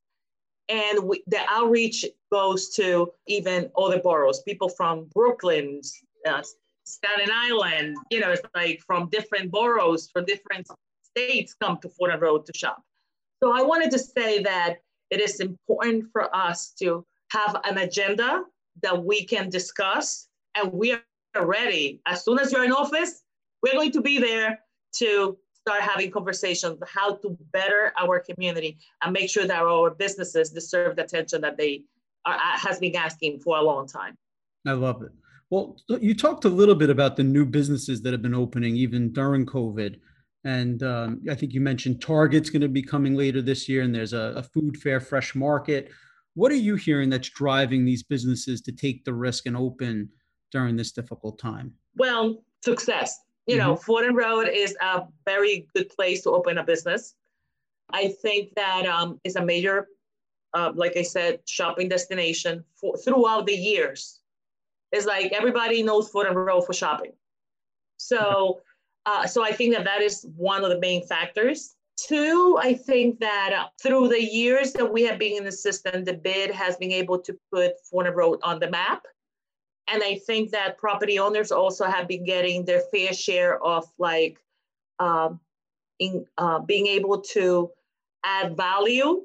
And 0.69 1.03
we, 1.03 1.23
the 1.27 1.41
outreach 1.49 2.05
goes 2.31 2.69
to 2.75 3.11
even 3.27 3.71
other 3.77 3.99
boroughs, 3.99 4.43
people 4.43 4.69
from 4.69 5.05
Brooklyn, 5.13 5.81
uh, 6.27 6.43
Staten 6.83 7.29
Island, 7.33 7.97
you 8.11 8.19
know, 8.19 8.31
it's 8.31 8.41
like 8.53 8.81
from 8.85 9.09
different 9.09 9.51
boroughs, 9.51 10.09
from 10.11 10.25
different 10.25 10.67
states 11.01 11.55
come 11.59 11.79
to 11.81 11.89
Fordham 11.89 12.19
Road 12.19 12.45
to 12.45 12.53
shop. 12.55 12.83
So 13.41 13.57
I 13.57 13.63
wanted 13.63 13.91
to 13.91 13.99
say 13.99 14.43
that 14.43 14.77
it 15.09 15.19
is 15.19 15.39
important 15.39 16.05
for 16.11 16.33
us 16.35 16.73
to 16.79 17.05
have 17.31 17.59
an 17.63 17.77
agenda 17.79 18.43
that 18.81 19.03
we 19.03 19.25
can 19.25 19.49
discuss 19.49 20.27
and 20.55 20.71
we 20.71 20.93
are 20.93 21.45
ready. 21.45 22.01
As 22.05 22.23
soon 22.23 22.39
as 22.39 22.51
you're 22.51 22.63
in 22.63 22.71
office, 22.71 23.23
we're 23.61 23.73
going 23.73 23.91
to 23.91 24.01
be 24.01 24.19
there 24.19 24.59
to 24.95 25.37
start 25.67 25.81
having 25.81 26.09
conversations 26.09 26.79
how 26.87 27.15
to 27.15 27.37
better 27.51 27.91
our 27.99 28.19
community 28.19 28.77
and 29.03 29.11
make 29.11 29.29
sure 29.29 29.45
that 29.45 29.61
our 29.61 29.89
businesses 29.89 30.49
deserve 30.49 30.95
the 30.95 31.03
attention 31.03 31.41
that 31.41 31.57
they 31.57 31.83
are, 32.25 32.37
has 32.39 32.79
been 32.79 32.95
asking 32.95 33.39
for 33.39 33.57
a 33.57 33.61
long 33.61 33.87
time. 33.87 34.17
I 34.65 34.71
love 34.71 35.01
it. 35.01 35.11
Well, 35.49 35.77
you 35.87 36.13
talked 36.13 36.45
a 36.45 36.49
little 36.49 36.75
bit 36.75 36.89
about 36.89 37.15
the 37.15 37.23
new 37.23 37.45
businesses 37.45 38.01
that 38.01 38.11
have 38.11 38.21
been 38.21 38.33
opening 38.33 38.75
even 38.75 39.13
during 39.13 39.45
COVID. 39.45 39.99
And 40.43 40.83
um, 40.83 41.21
I 41.29 41.35
think 41.35 41.53
you 41.53 41.61
mentioned 41.61 42.01
Target's 42.01 42.49
going 42.49 42.61
to 42.61 42.69
be 42.69 42.81
coming 42.81 43.15
later 43.15 43.41
this 43.41 43.67
year, 43.67 43.81
and 43.81 43.93
there's 43.93 44.13
a, 44.13 44.33
a 44.37 44.43
food 44.43 44.77
fair, 44.77 44.99
fresh 44.99 45.35
market. 45.35 45.89
What 46.37 46.51
are 46.51 46.55
you 46.55 46.75
hearing 46.75 47.09
that's 47.09 47.29
driving 47.29 47.83
these 47.83 48.03
businesses 48.03 48.61
to 48.61 48.71
take 48.71 49.03
the 49.03 49.13
risk 49.13 49.47
and 49.47 49.57
open 49.57 50.09
during 50.51 50.75
this 50.75 50.91
difficult 50.91 51.39
time? 51.39 51.73
Well, 51.95 52.43
success 52.63 53.19
you 53.47 53.55
know, 53.57 53.73
mm-hmm. 53.73 53.83
Fordham 53.83 54.15
Road 54.15 54.49
is 54.49 54.75
a 54.81 55.03
very 55.25 55.67
good 55.73 55.89
place 55.89 56.21
to 56.23 56.31
open 56.31 56.57
a 56.57 56.63
business. 56.63 57.15
I 57.89 58.09
think 58.21 58.53
that 58.55 58.85
um, 58.85 59.19
is 59.23 59.37
a 59.37 59.43
major, 59.43 59.87
uh, 60.53 60.73
like 60.75 60.97
I 60.97 61.01
said, 61.01 61.39
shopping 61.45 61.87
destination 61.87 62.63
for, 62.75 62.97
throughout 62.97 63.47
the 63.47 63.55
years. 63.55 64.19
It's 64.91 65.05
like 65.05 65.31
everybody 65.31 65.81
knows 65.81 66.09
Fordham 66.09 66.35
Road 66.35 66.65
for 66.65 66.73
shopping. 66.73 67.13
So, 67.95 68.61
uh, 69.05 69.25
so 69.25 69.43
I 69.43 69.53
think 69.53 69.73
that 69.73 69.85
that 69.85 70.01
is 70.01 70.27
one 70.35 70.63
of 70.65 70.69
the 70.69 70.79
main 70.79 71.07
factors. 71.07 71.75
Two, 71.97 72.57
I 72.61 72.73
think 72.73 73.19
that 73.19 73.69
through 73.81 74.09
the 74.09 74.23
years 74.23 74.71
that 74.73 74.91
we 74.91 75.03
have 75.03 75.17
been 75.17 75.35
in 75.37 75.43
the 75.43 75.51
system, 75.51 76.03
the 76.03 76.13
bid 76.13 76.51
has 76.51 76.77
been 76.77 76.91
able 76.91 77.19
to 77.19 77.37
put 77.51 77.73
Fordham 77.89 78.13
Road 78.13 78.39
on 78.43 78.59
the 78.59 78.69
map. 78.69 79.03
And 79.87 80.03
I 80.03 80.19
think 80.19 80.51
that 80.51 80.77
property 80.77 81.17
owners 81.17 81.51
also 81.51 81.85
have 81.85 82.07
been 82.07 82.23
getting 82.23 82.65
their 82.65 82.81
fair 82.91 83.13
share 83.13 83.63
of 83.63 83.85
like 83.97 84.37
um, 84.99 85.39
in 85.99 86.25
uh, 86.37 86.59
being 86.59 86.87
able 86.87 87.21
to 87.21 87.71
add 88.23 88.55
value 88.55 89.23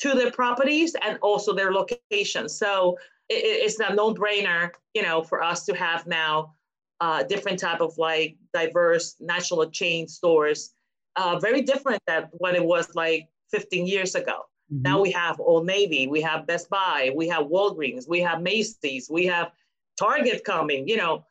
to 0.00 0.14
their 0.14 0.32
properties 0.32 0.94
and 1.00 1.18
also 1.22 1.54
their 1.54 1.72
location. 1.72 2.48
So 2.48 2.98
it, 3.28 3.34
it's 3.34 3.78
a 3.78 3.94
no-brainer, 3.94 4.70
you 4.94 5.02
know, 5.02 5.22
for 5.22 5.42
us 5.42 5.64
to 5.66 5.74
have 5.74 6.06
now 6.06 6.54
uh, 7.00 7.22
different 7.22 7.58
type 7.58 7.80
of 7.80 7.96
like 7.98 8.36
diverse 8.52 9.16
national 9.20 9.70
chain 9.70 10.08
stores, 10.08 10.74
uh, 11.16 11.38
very 11.38 11.62
different 11.62 12.02
than 12.06 12.28
what 12.32 12.54
it 12.54 12.64
was 12.64 12.94
like 12.94 13.28
15 13.50 13.86
years 13.86 14.14
ago. 14.14 14.44
Mm-hmm. 14.72 14.82
Now 14.82 15.00
we 15.00 15.10
have 15.12 15.38
Old 15.40 15.66
Navy, 15.66 16.06
we 16.06 16.20
have 16.22 16.46
Best 16.46 16.70
Buy, 16.70 17.12
we 17.14 17.28
have 17.28 17.44
Walgreens, 17.44 18.08
we 18.08 18.20
have 18.20 18.42
Macy's, 18.42 19.08
we 19.10 19.26
have 19.26 19.50
Target 19.98 20.44
coming, 20.44 20.88
you 20.88 20.96
know, 20.96 21.24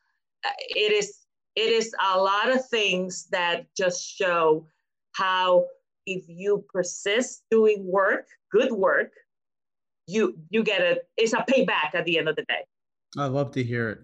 it 0.70 0.92
is 0.92 1.18
it 1.56 1.70
is 1.70 1.94
a 2.14 2.18
lot 2.18 2.50
of 2.50 2.66
things 2.70 3.28
that 3.32 3.66
just 3.76 4.08
show 4.08 4.66
how 5.14 5.66
if 6.06 6.24
you 6.28 6.64
persist 6.72 7.44
doing 7.52 7.86
work, 7.86 8.28
good 8.52 8.72
work, 8.72 9.12
you 10.08 10.38
you 10.50 10.64
get 10.64 10.82
a 10.82 11.02
it's 11.18 11.34
a 11.34 11.38
payback 11.50 11.94
at 11.94 12.06
the 12.06 12.18
end 12.18 12.30
of 12.30 12.36
the 12.36 12.44
day. 12.44 12.64
I 13.18 13.26
love 13.26 13.52
to 13.52 13.64
hear 13.64 13.90
it. 13.90 14.00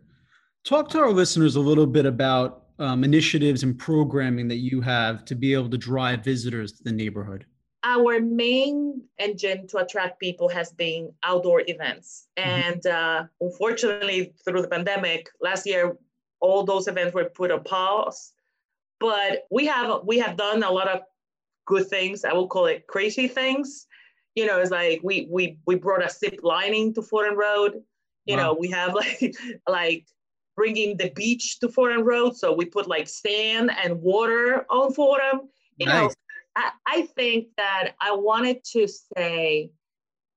Talk 0.65 0.89
to 0.89 0.99
our 0.99 1.11
listeners 1.11 1.55
a 1.55 1.61
little 1.61 1.87
bit 1.87 2.05
about 2.05 2.66
um, 2.79 3.03
initiatives 3.03 3.63
and 3.63 3.77
programming 3.77 4.47
that 4.47 4.57
you 4.57 4.81
have 4.81 5.25
to 5.25 5.35
be 5.35 5.53
able 5.53 5.69
to 5.69 5.77
drive 5.77 6.23
visitors 6.23 6.73
to 6.73 6.83
the 6.83 6.91
neighborhood? 6.91 7.45
Our 7.83 8.19
main 8.19 9.01
engine 9.19 9.67
to 9.67 9.77
attract 9.77 10.19
people 10.19 10.49
has 10.49 10.71
been 10.71 11.11
outdoor 11.23 11.63
events. 11.67 12.27
Mm-hmm. 12.37 12.49
And 12.49 12.87
uh, 12.87 13.23
unfortunately, 13.39 14.33
through 14.43 14.61
the 14.61 14.67
pandemic, 14.67 15.29
last 15.41 15.65
year, 15.65 15.97
all 16.39 16.63
those 16.63 16.87
events 16.87 17.13
were 17.13 17.25
put 17.25 17.51
on 17.51 17.63
pause. 17.63 18.33
But 18.99 19.43
we 19.51 19.65
have 19.67 20.01
we 20.05 20.17
have 20.19 20.37
done 20.37 20.63
a 20.63 20.71
lot 20.71 20.87
of 20.87 21.01
good 21.65 21.87
things. 21.87 22.25
I 22.25 22.33
will 22.33 22.47
call 22.47 22.65
it 22.65 22.87
crazy 22.87 23.27
things. 23.27 23.85
You 24.35 24.47
know, 24.47 24.59
it's 24.59 24.71
like 24.71 25.01
we 25.03 25.27
we 25.29 25.59
we 25.67 25.75
brought 25.75 26.03
a 26.03 26.09
zip 26.09 26.39
lining 26.41 26.93
to 26.95 27.01
Fordham 27.01 27.37
Road. 27.37 27.83
You 28.25 28.37
wow. 28.37 28.43
know, 28.43 28.57
we 28.59 28.69
have 28.69 28.93
like 29.01 29.35
like 29.69 30.05
bringing 30.57 30.97
the 30.97 31.11
beach 31.11 31.59
to 31.59 31.69
Fordham 31.69 32.03
Road. 32.03 32.35
So 32.35 32.51
we 32.51 32.65
put 32.65 32.87
like 32.87 33.07
sand 33.07 33.71
and 33.81 34.01
water 34.01 34.65
on 34.69 34.91
Fordham. 34.91 35.49
You 35.77 35.85
nice. 35.85 36.09
know, 36.09 36.13
I, 36.57 36.71
I 36.87 37.01
think 37.15 37.47
that 37.55 37.93
I 38.01 38.11
wanted 38.11 38.63
to 38.73 38.87
say 38.87 39.71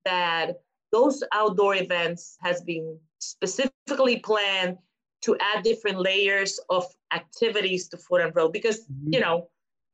that 0.05 0.61
those 0.93 1.25
outdoor 1.33 1.75
events 1.77 2.37
has 2.43 2.61
been 2.61 2.99
specifically 3.19 4.19
planned 4.19 4.77
to 5.23 5.37
add 5.41 5.65
different 5.65 5.99
layers 5.99 6.61
of 6.69 6.85
activities 7.13 7.89
to 7.89 7.97
Fordham 7.97 8.33
Road 8.35 8.53
because 8.53 8.81
mm-hmm. 8.81 9.15
you 9.15 9.21
know 9.21 9.49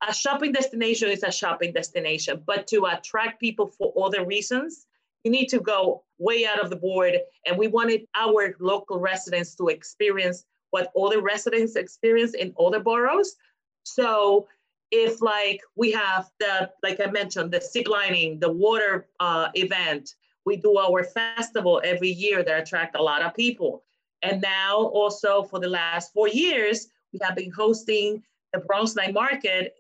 a 0.06 0.12
shopping 0.12 0.52
destination 0.52 1.10
is 1.10 1.22
a 1.22 1.32
shopping 1.32 1.72
destination, 1.72 2.42
but 2.46 2.66
to 2.68 2.84
attract 2.86 3.40
people 3.40 3.66
for 3.66 3.92
other 4.04 4.26
reasons, 4.26 4.86
you 5.26 5.32
need 5.32 5.48
to 5.48 5.58
go 5.58 6.04
way 6.18 6.46
out 6.46 6.62
of 6.62 6.70
the 6.70 6.76
board. 6.76 7.14
And 7.46 7.58
we 7.58 7.66
wanted 7.66 8.02
our 8.14 8.54
local 8.60 9.00
residents 9.00 9.56
to 9.56 9.66
experience 9.66 10.44
what 10.70 10.92
other 10.96 11.20
residents 11.20 11.74
experience 11.74 12.34
in 12.34 12.54
other 12.64 12.78
boroughs. 12.78 13.34
So 13.82 14.46
if 14.92 15.20
like 15.20 15.60
we 15.74 15.90
have 15.90 16.30
the, 16.38 16.70
like 16.84 17.00
I 17.00 17.10
mentioned, 17.10 17.50
the 17.50 17.60
zip 17.60 17.88
lining, 17.88 18.38
the 18.38 18.52
water 18.52 19.08
uh, 19.18 19.48
event, 19.54 20.14
we 20.44 20.54
do 20.58 20.78
our 20.78 21.02
festival 21.02 21.82
every 21.82 22.10
year 22.10 22.44
that 22.44 22.62
attract 22.62 22.94
a 22.96 23.02
lot 23.02 23.22
of 23.22 23.34
people. 23.34 23.82
And 24.22 24.40
now 24.40 24.76
also 24.76 25.42
for 25.42 25.58
the 25.58 25.68
last 25.68 26.12
four 26.12 26.28
years, 26.28 26.86
we 27.12 27.18
have 27.22 27.34
been 27.34 27.50
hosting 27.50 28.22
the 28.52 28.60
Bronx 28.60 28.94
Night 28.94 29.12
Market 29.12 29.74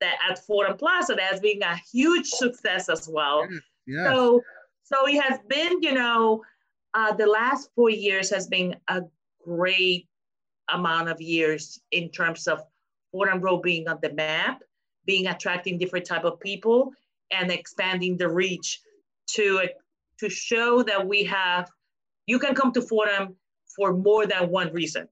that 0.00 0.18
at 0.30 0.38
Fordham 0.38 0.76
Plaza 0.76 1.14
that 1.16 1.32
has 1.32 1.40
been 1.40 1.64
a 1.64 1.76
huge 1.92 2.28
success 2.28 2.88
as 2.88 3.08
well. 3.08 3.44
Yeah. 3.88 4.04
So 4.04 4.42
so 4.88 5.06
it 5.06 5.22
has 5.22 5.38
been, 5.48 5.82
you 5.82 5.92
know, 5.92 6.42
uh, 6.94 7.12
the 7.12 7.26
last 7.26 7.68
four 7.74 7.90
years 7.90 8.30
has 8.30 8.46
been 8.46 8.74
a 8.88 9.02
great 9.44 10.08
amount 10.72 11.10
of 11.10 11.20
years 11.20 11.78
in 11.92 12.08
terms 12.08 12.46
of 12.46 12.62
Fordham 13.12 13.40
Road 13.40 13.62
being 13.62 13.86
on 13.86 13.98
the 14.02 14.12
map, 14.14 14.62
being 15.04 15.26
attracting 15.26 15.76
different 15.76 16.06
type 16.06 16.24
of 16.24 16.40
people, 16.40 16.92
and 17.30 17.50
expanding 17.50 18.16
the 18.16 18.28
reach 18.28 18.80
to 19.32 19.68
to 20.20 20.30
show 20.30 20.82
that 20.82 21.06
we 21.06 21.22
have 21.24 21.70
you 22.26 22.38
can 22.38 22.54
come 22.54 22.72
to 22.72 22.80
Fordham 22.80 23.36
for 23.76 23.92
more 23.92 24.26
than 24.26 24.48
one 24.50 24.72
reason. 24.72 25.06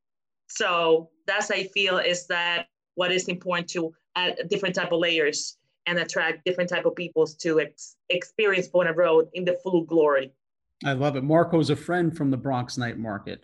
So 0.48 1.10
that's 1.26 1.50
I 1.50 1.64
feel 1.64 1.98
is 1.98 2.26
that 2.28 2.68
what 2.94 3.12
is 3.12 3.28
important 3.28 3.68
to 3.70 3.92
add 4.16 4.48
different 4.48 4.74
type 4.74 4.92
of 4.92 5.00
layers 5.00 5.58
and 5.86 5.98
attract 5.98 6.44
different 6.44 6.68
type 6.68 6.84
of 6.84 6.94
peoples 6.94 7.34
to 7.36 7.60
ex- 7.60 7.96
experience 8.10 8.68
Fordham 8.68 8.96
Road 8.96 9.28
in 9.34 9.44
the 9.44 9.58
full 9.62 9.82
glory. 9.82 10.32
I 10.84 10.92
love 10.92 11.16
it. 11.16 11.24
Marco's 11.24 11.70
a 11.70 11.76
friend 11.76 12.14
from 12.14 12.30
the 12.30 12.36
Bronx 12.36 12.76
Night 12.76 12.98
Market, 12.98 13.40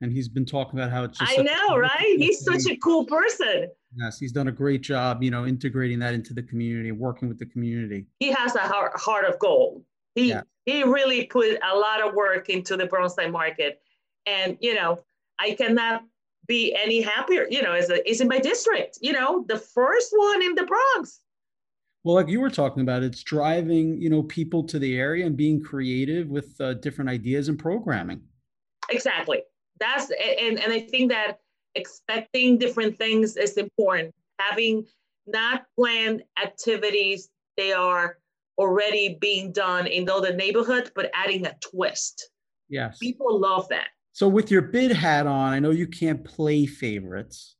and 0.00 0.12
he's 0.12 0.28
been 0.28 0.44
talking 0.44 0.78
about 0.78 0.90
how 0.90 1.04
it's. 1.04 1.18
I 1.20 1.36
know, 1.36 1.76
right? 1.76 2.16
He's 2.18 2.44
such 2.44 2.66
a 2.70 2.76
cool 2.76 3.04
person. 3.04 3.68
Yes, 3.96 4.18
he's 4.18 4.32
done 4.32 4.48
a 4.48 4.52
great 4.52 4.82
job, 4.82 5.22
you 5.22 5.30
know, 5.30 5.46
integrating 5.46 5.98
that 6.00 6.14
into 6.14 6.34
the 6.34 6.42
community, 6.42 6.92
working 6.92 7.28
with 7.28 7.38
the 7.38 7.46
community. 7.46 8.06
He 8.20 8.30
has 8.30 8.54
a 8.54 8.60
heart, 8.60 8.92
heart 8.96 9.24
of 9.24 9.38
gold. 9.38 9.82
He 10.14 10.28
yeah. 10.28 10.42
he 10.64 10.82
really 10.84 11.24
put 11.26 11.58
a 11.62 11.76
lot 11.76 12.06
of 12.06 12.14
work 12.14 12.48
into 12.48 12.76
the 12.76 12.86
Bronx 12.86 13.16
Night 13.16 13.32
Market, 13.32 13.80
and 14.26 14.56
you 14.60 14.74
know, 14.74 15.00
I 15.38 15.52
cannot 15.52 16.04
be 16.46 16.74
any 16.74 17.00
happier. 17.00 17.46
You 17.50 17.62
know, 17.62 17.72
as 17.72 17.90
a, 17.90 18.08
is 18.08 18.20
in 18.20 18.28
my 18.28 18.38
district. 18.38 18.98
You 19.00 19.12
know, 19.12 19.44
the 19.48 19.58
first 19.58 20.12
one 20.14 20.42
in 20.42 20.54
the 20.54 20.64
Bronx. 20.64 21.20
Well, 22.06 22.14
like 22.14 22.28
you 22.28 22.40
were 22.40 22.50
talking 22.50 22.82
about, 22.82 23.02
it's 23.02 23.24
driving 23.24 24.00
you 24.00 24.08
know 24.08 24.22
people 24.22 24.62
to 24.62 24.78
the 24.78 24.96
area 24.96 25.26
and 25.26 25.36
being 25.36 25.60
creative 25.60 26.28
with 26.28 26.54
uh, 26.60 26.74
different 26.74 27.10
ideas 27.10 27.48
and 27.48 27.58
programming. 27.58 28.20
Exactly. 28.90 29.42
That's 29.80 30.12
and 30.12 30.60
and 30.60 30.72
I 30.72 30.78
think 30.78 31.10
that 31.10 31.40
expecting 31.74 32.58
different 32.58 32.96
things 32.96 33.36
is 33.36 33.56
important. 33.56 34.14
Having 34.38 34.86
not 35.26 35.64
planned 35.76 36.22
activities, 36.40 37.28
they 37.56 37.72
are 37.72 38.18
already 38.56 39.18
being 39.20 39.50
done 39.50 39.88
in 39.88 40.08
other 40.08 40.32
neighborhoods, 40.32 40.92
but 40.94 41.10
adding 41.12 41.44
a 41.44 41.56
twist. 41.60 42.30
Yes. 42.68 42.98
People 42.98 43.40
love 43.40 43.68
that. 43.70 43.88
So 44.12 44.28
with 44.28 44.48
your 44.48 44.62
bid 44.62 44.92
hat 44.92 45.26
on, 45.26 45.52
I 45.52 45.58
know 45.58 45.72
you 45.72 45.88
can't 45.88 46.22
play 46.22 46.66
favorites. 46.66 47.56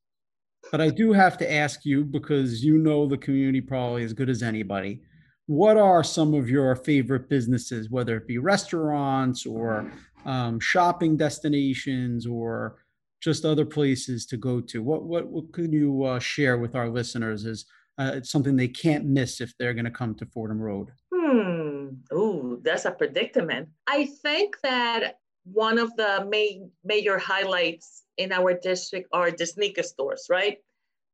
But 0.71 0.81
I 0.81 0.91
do 0.91 1.13
have 1.13 1.39
to 1.39 1.53
ask 1.53 1.85
you 1.85 2.05
because 2.05 2.65
you 2.65 2.79
know 2.79 3.07
the 3.07 3.19
community 3.19 3.61
probably 3.61 4.05
as 4.05 4.13
good 4.13 4.29
as 4.29 4.43
anybody. 4.43 5.03
What 5.47 5.77
are 5.77 6.03
some 6.03 6.35
of 6.35 6.51
your 6.51 6.75
favorite 6.75 7.29
businesses, 7.29 7.89
whether 7.89 8.17
it 8.17 8.27
be 8.27 8.39
restaurants 8.39 9.47
or 9.47 9.93
um, 10.25 10.59
shopping 10.59 11.17
destinations 11.17 12.27
or 12.27 12.79
just 13.21 13.45
other 13.45 13.65
places 13.65 14.27
to 14.27 14.37
go 14.37 14.61
to? 14.61 14.83
What 14.83 15.05
what, 15.05 15.29
what 15.29 15.45
you 15.57 16.03
uh, 16.05 16.19
share 16.19 16.59
with 16.59 16.75
our 16.75 16.89
listeners 16.89 17.47
as 17.47 17.65
uh, 17.99 18.21
something 18.23 18.57
they 18.57 18.69
can't 18.69 19.07
miss 19.07 19.41
if 19.41 19.55
they're 19.59 19.75
going 19.75 19.85
to 19.85 19.91
come 19.91 20.15
to 20.17 20.27
Fordham 20.27 20.61
Road? 20.61 20.89
Hmm. 21.15 21.89
Oh, 22.13 22.59
that's 22.63 22.85
a 22.85 22.91
predicament. 22.91 23.69
I 23.87 24.07
think 24.23 24.57
that 24.63 25.19
one 25.53 25.79
of 25.79 25.95
the 25.97 26.27
main 26.29 26.71
major 26.85 27.19
highlights 27.19 28.03
in 28.17 28.33
our 28.33 28.55
district 28.55 29.09
are 29.13 29.31
the 29.31 29.47
sneaker 29.47 29.83
stores, 29.83 30.27
right? 30.29 30.59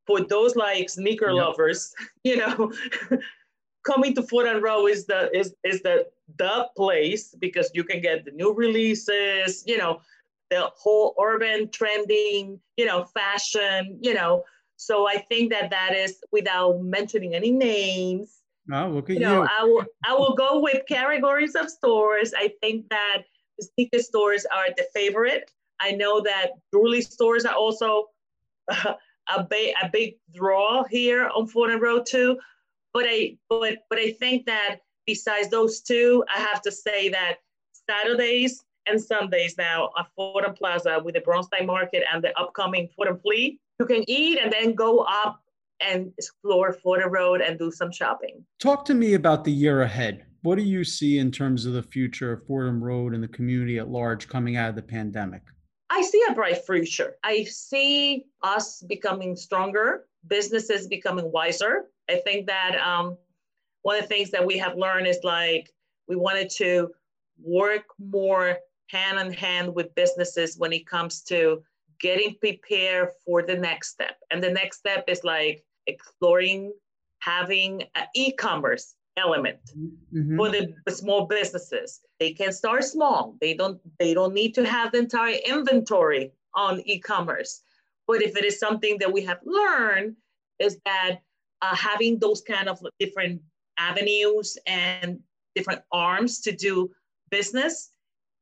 For 0.07 0.21
those 0.21 0.57
like 0.57 0.88
sneaker 0.88 1.33
lovers, 1.33 1.92
you 2.25 2.37
know, 2.37 2.73
coming 3.85 4.14
to 4.14 4.23
Fordham 4.23 4.62
Row 4.62 4.87
is 4.87 5.07
the 5.07 5.31
is 5.37 5.55
is 5.64 5.83
the 5.83 6.07
the 6.38 6.68
place 6.77 7.35
because 7.38 7.71
you 7.75 7.85
can 7.85 8.01
get 8.01 8.25
the 8.25 8.31
new 8.33 8.53
releases, 8.53 9.64
you 9.66 9.79
know, 9.79 10.01
the 10.51 10.71
whole 10.77 11.14
urban 11.23 11.71
trending, 11.71 12.61
you 12.77 12.87
know, 12.87 13.05
fashion, 13.05 13.99
you 14.01 14.14
know. 14.14 14.45
So 14.77 15.07
I 15.07 15.18
think 15.18 15.53
that 15.53 15.71
that 15.71 15.95
is 15.95 16.23
without 16.33 16.81
mentioning 16.81 17.35
any 17.35 17.53
names. 17.53 18.40
Oh, 18.73 18.88
look 18.88 19.11
at 19.11 19.16
you. 19.16 19.21
Know, 19.21 19.42
you. 19.42 19.49
I 19.59 19.64
will 19.64 19.85
I 20.05 20.14
will 20.14 20.35
go 20.35 20.61
with 20.61 20.83
categories 20.88 21.55
of 21.55 21.71
stores. 21.71 22.33
I 22.37 22.53
think 22.61 22.88
that 22.90 23.23
the 23.58 23.66
sneaker 23.74 23.98
stores 23.98 24.46
are 24.46 24.66
the 24.76 24.86
favorite. 24.94 25.50
I 25.80 25.92
know 25.92 26.20
that 26.20 26.52
jewelry 26.72 27.02
stores 27.02 27.44
are 27.44 27.54
also 27.54 28.10
a, 28.68 28.96
ba- 29.44 29.74
a 29.82 29.90
big 29.92 30.16
draw 30.34 30.84
here 30.84 31.28
on 31.28 31.46
Fordham 31.46 31.80
Road 31.80 32.06
too. 32.06 32.38
But 32.92 33.06
I 33.08 33.36
but 33.48 33.78
but 33.88 33.98
I 33.98 34.12
think 34.12 34.46
that 34.46 34.80
besides 35.06 35.48
those 35.48 35.80
two, 35.80 36.24
I 36.34 36.38
have 36.40 36.60
to 36.62 36.72
say 36.72 37.08
that 37.08 37.38
Saturdays 37.88 38.64
and 38.86 39.00
Sundays 39.00 39.56
now 39.56 39.90
at 39.98 40.06
Fordham 40.14 40.54
Plaza 40.54 41.00
with 41.02 41.14
the 41.14 41.20
Bronx 41.20 41.48
Night 41.52 41.66
Market 41.66 42.04
and 42.12 42.22
the 42.22 42.38
upcoming 42.38 42.88
Fordham 42.94 43.18
Flea, 43.20 43.58
you 43.78 43.86
can 43.86 44.04
eat 44.08 44.38
and 44.38 44.52
then 44.52 44.74
go 44.74 45.00
up 45.00 45.40
and 45.80 46.12
explore 46.18 46.72
Fordham 46.72 47.10
Road 47.10 47.40
and 47.40 47.58
do 47.58 47.70
some 47.70 47.90
shopping. 47.90 48.44
Talk 48.60 48.84
to 48.86 48.94
me 48.94 49.14
about 49.14 49.44
the 49.44 49.52
year 49.52 49.82
ahead. 49.82 50.24
What 50.42 50.59
do 50.59 50.64
you 50.64 50.83
see 50.83 51.18
in 51.18 51.31
terms 51.31 51.66
of 51.66 51.72
the 51.72 51.85
future 51.85 52.33
of 52.33 52.44
Fordham 52.46 52.83
Road 52.83 53.14
and 53.14 53.22
the 53.22 53.28
community 53.28 53.78
at 53.78 53.88
large 53.88 54.26
coming 54.26 54.57
out 54.57 54.70
of 54.70 54.74
the 54.74 54.83
pandemic? 54.83 55.42
I 55.88 56.02
see 56.02 56.20
a 56.28 56.35
bright 56.35 56.64
future. 56.66 57.14
I 57.22 57.44
see 57.44 58.26
us 58.42 58.83
becoming 58.83 59.37
stronger, 59.37 60.07
businesses 60.26 60.88
becoming 60.88 61.31
wiser. 61.31 61.85
I 62.11 62.16
think 62.24 62.48
that 62.48 62.76
um, 62.76 63.16
one 63.83 63.96
of 63.96 64.02
the 64.02 64.09
things 64.09 64.33
that 64.33 64.44
we 64.44 64.59
have 64.59 64.76
learned 64.76 65.07
is 65.07 65.20
like 65.22 65.70
we 66.09 66.16
wanted 66.16 66.50
to 66.57 66.90
work 67.40 67.85
more 68.00 68.57
hand 68.88 69.20
in 69.20 69.33
hand 69.33 69.72
with 69.72 69.94
businesses 69.94 70.59
when 70.59 70.72
it 70.72 70.88
comes 70.88 71.22
to 71.22 71.62
getting 72.00 72.35
prepared 72.40 73.11
for 73.24 73.42
the 73.42 73.57
next 73.57 73.90
step. 73.90 74.16
And 74.33 74.42
the 74.42 74.50
next 74.50 74.78
step 74.78 75.05
is 75.07 75.22
like 75.22 75.64
exploring 75.87 76.72
having 77.20 77.85
e-commerce 78.16 78.96
element 79.16 79.59
mm-hmm. 79.77 80.37
for 80.37 80.48
the 80.48 80.75
small 80.90 81.27
businesses. 81.27 82.01
They 82.18 82.33
can 82.33 82.53
start 82.53 82.85
small. 82.85 83.37
They 83.40 83.55
don't 83.55 83.81
they 83.98 84.14
don't 84.14 84.35
need 84.35 84.55
to 84.55 84.64
have 84.64 84.92
the 84.92 84.98
entire 84.98 85.37
inventory 85.46 86.33
on 86.55 86.83
e-commerce. 86.87 87.62
But 88.07 88.22
if 88.22 88.37
it 88.37 88.44
is 88.44 88.59
something 88.59 88.98
that 88.98 89.12
we 89.12 89.22
have 89.25 89.38
learned 89.44 90.16
is 90.59 90.79
that 90.85 91.20
uh, 91.62 91.75
having 91.75 92.18
those 92.18 92.42
kind 92.42 92.68
of 92.68 92.81
different 92.98 93.40
avenues 93.79 94.59
and 94.66 95.20
different 95.55 95.83
arms 95.92 96.40
to 96.40 96.53
do 96.53 96.90
business 97.31 97.92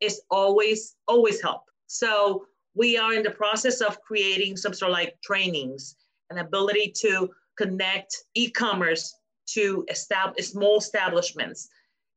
is 0.00 0.22
always 0.30 0.96
always 1.08 1.40
help. 1.42 1.62
So 1.86 2.46
we 2.74 2.96
are 2.96 3.12
in 3.14 3.22
the 3.22 3.30
process 3.30 3.80
of 3.80 4.00
creating 4.00 4.56
some 4.56 4.72
sort 4.72 4.90
of 4.90 4.94
like 4.94 5.18
trainings, 5.22 5.96
and 6.30 6.38
ability 6.38 6.92
to 6.96 7.28
connect 7.58 8.24
e-commerce 8.34 9.16
to 9.54 9.84
establish 9.88 10.48
small 10.48 10.78
establishments, 10.78 11.68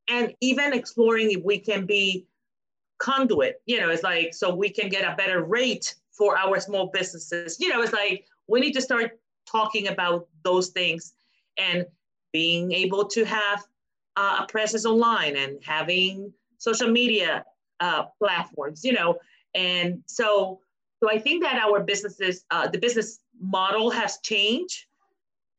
and 0.08 0.34
even 0.40 0.72
exploring 0.72 1.30
if 1.30 1.42
we 1.42 1.58
can 1.58 1.86
be 1.86 2.26
conduit. 2.98 3.60
You 3.66 3.80
know, 3.80 3.90
it's 3.90 4.02
like 4.02 4.34
so 4.34 4.54
we 4.54 4.70
can 4.70 4.88
get 4.88 5.10
a 5.10 5.16
better 5.16 5.42
rate 5.42 5.94
for 6.12 6.38
our 6.38 6.60
small 6.60 6.90
businesses. 6.92 7.58
You 7.60 7.70
know, 7.70 7.82
it's 7.82 7.92
like 7.92 8.26
we 8.46 8.60
need 8.60 8.72
to 8.72 8.82
start 8.82 9.18
talking 9.50 9.88
about 9.88 10.28
those 10.42 10.68
things 10.68 11.12
and 11.58 11.86
being 12.32 12.72
able 12.72 13.04
to 13.06 13.24
have 13.24 13.64
uh, 14.16 14.40
a 14.42 14.46
presence 14.46 14.84
online 14.84 15.36
and 15.36 15.58
having 15.62 16.32
social 16.58 16.90
media 16.90 17.44
uh, 17.80 18.04
platforms, 18.18 18.84
you 18.84 18.92
know. 18.92 19.18
And 19.54 20.02
so, 20.06 20.60
so 21.02 21.10
I 21.10 21.18
think 21.18 21.42
that 21.42 21.62
our 21.62 21.80
businesses, 21.80 22.44
uh, 22.50 22.68
the 22.68 22.78
business 22.78 23.20
model 23.40 23.90
has 23.90 24.18
changed, 24.22 24.86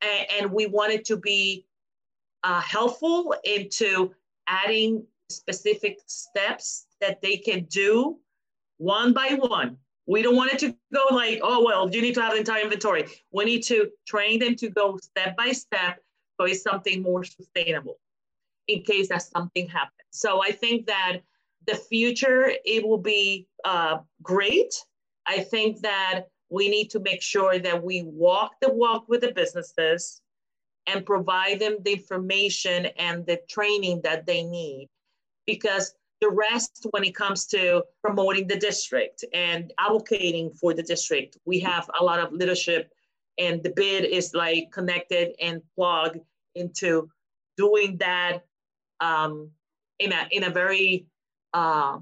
and, 0.06 0.28
and 0.38 0.52
we 0.52 0.66
wanted 0.66 1.06
to 1.06 1.18
be 1.18 1.66
uh, 2.44 2.62
helpful 2.62 3.36
into 3.44 4.14
adding 4.48 5.04
specific 5.30 6.00
steps 6.06 6.86
that 7.02 7.22
they 7.22 7.38
can 7.38 7.64
do 7.66 8.18
one 8.78 9.14
by 9.14 9.38
one. 9.40 9.78
We 10.08 10.22
don't 10.22 10.36
want 10.36 10.54
it 10.54 10.60
to 10.60 10.76
go 10.94 11.16
like, 11.16 11.40
oh, 11.42 11.64
well, 11.66 11.90
you 11.90 12.02
need 12.02 12.14
to 12.16 12.22
have 12.22 12.34
the 12.34 12.40
entire 12.40 12.64
inventory. 12.64 13.06
We 13.32 13.46
need 13.46 13.64
to 13.64 13.90
train 14.06 14.40
them 14.40 14.56
to 14.58 14.70
go 14.70 14.98
step 14.98 15.36
by 15.36 15.52
step 15.52 16.00
so 16.40 16.46
it's 16.46 16.62
something 16.62 17.02
more 17.02 17.24
sustainable 17.24 17.98
in 18.68 18.82
case 18.84 19.10
that 19.10 19.24
something 19.24 19.68
happens. 19.68 19.94
So 20.12 20.44
I 20.44 20.52
think 20.52 20.86
that 20.88 21.22
the 21.66 21.76
future, 21.76 22.52
it 22.64 22.86
will 22.86 23.00
be 23.00 23.48
uh, 23.64 24.00
great. 24.22 24.74
I 25.26 25.40
think 25.40 25.82
that 25.82 26.26
we 26.50 26.70
need 26.70 26.90
to 26.92 27.00
make 27.00 27.22
sure 27.22 27.60
that 27.60 27.84
we 27.84 28.04
walk 28.04 28.54
the 28.62 28.72
walk 28.72 29.08
with 29.08 29.22
the 29.22 29.32
businesses 29.32 30.22
and 30.88 31.06
provide 31.06 31.60
them 31.60 31.78
the 31.84 31.94
information 31.94 32.86
and 32.98 33.26
the 33.26 33.40
training 33.50 34.02
that 34.04 34.26
they 34.26 34.44
need. 34.44 34.88
Because 35.48 35.96
the 36.22 36.30
rest, 36.30 36.86
when 36.92 37.04
it 37.04 37.16
comes 37.16 37.46
to 37.48 37.84
promoting 38.04 38.48
the 38.48 38.56
district 38.56 39.26
and 39.34 39.74
advocating 39.80 40.52
for 40.52 40.74
the 40.74 40.84
district, 40.84 41.38
we 41.46 41.60
have 41.60 41.90
a 42.00 42.04
lot 42.04 42.20
of 42.20 42.32
leadership, 42.32 42.92
and 43.38 43.62
the 43.64 43.74
bid 43.76 44.06
is 44.06 44.34
like 44.34 44.72
connected 44.72 45.36
and 45.42 45.62
plugged 45.76 46.20
into 46.56 47.10
doing 47.58 47.98
that 47.98 48.46
um, 49.02 49.50
in 50.00 50.14
a 50.14 50.28
in 50.32 50.44
a 50.44 50.50
very 50.50 51.08
uh, 51.54 52.00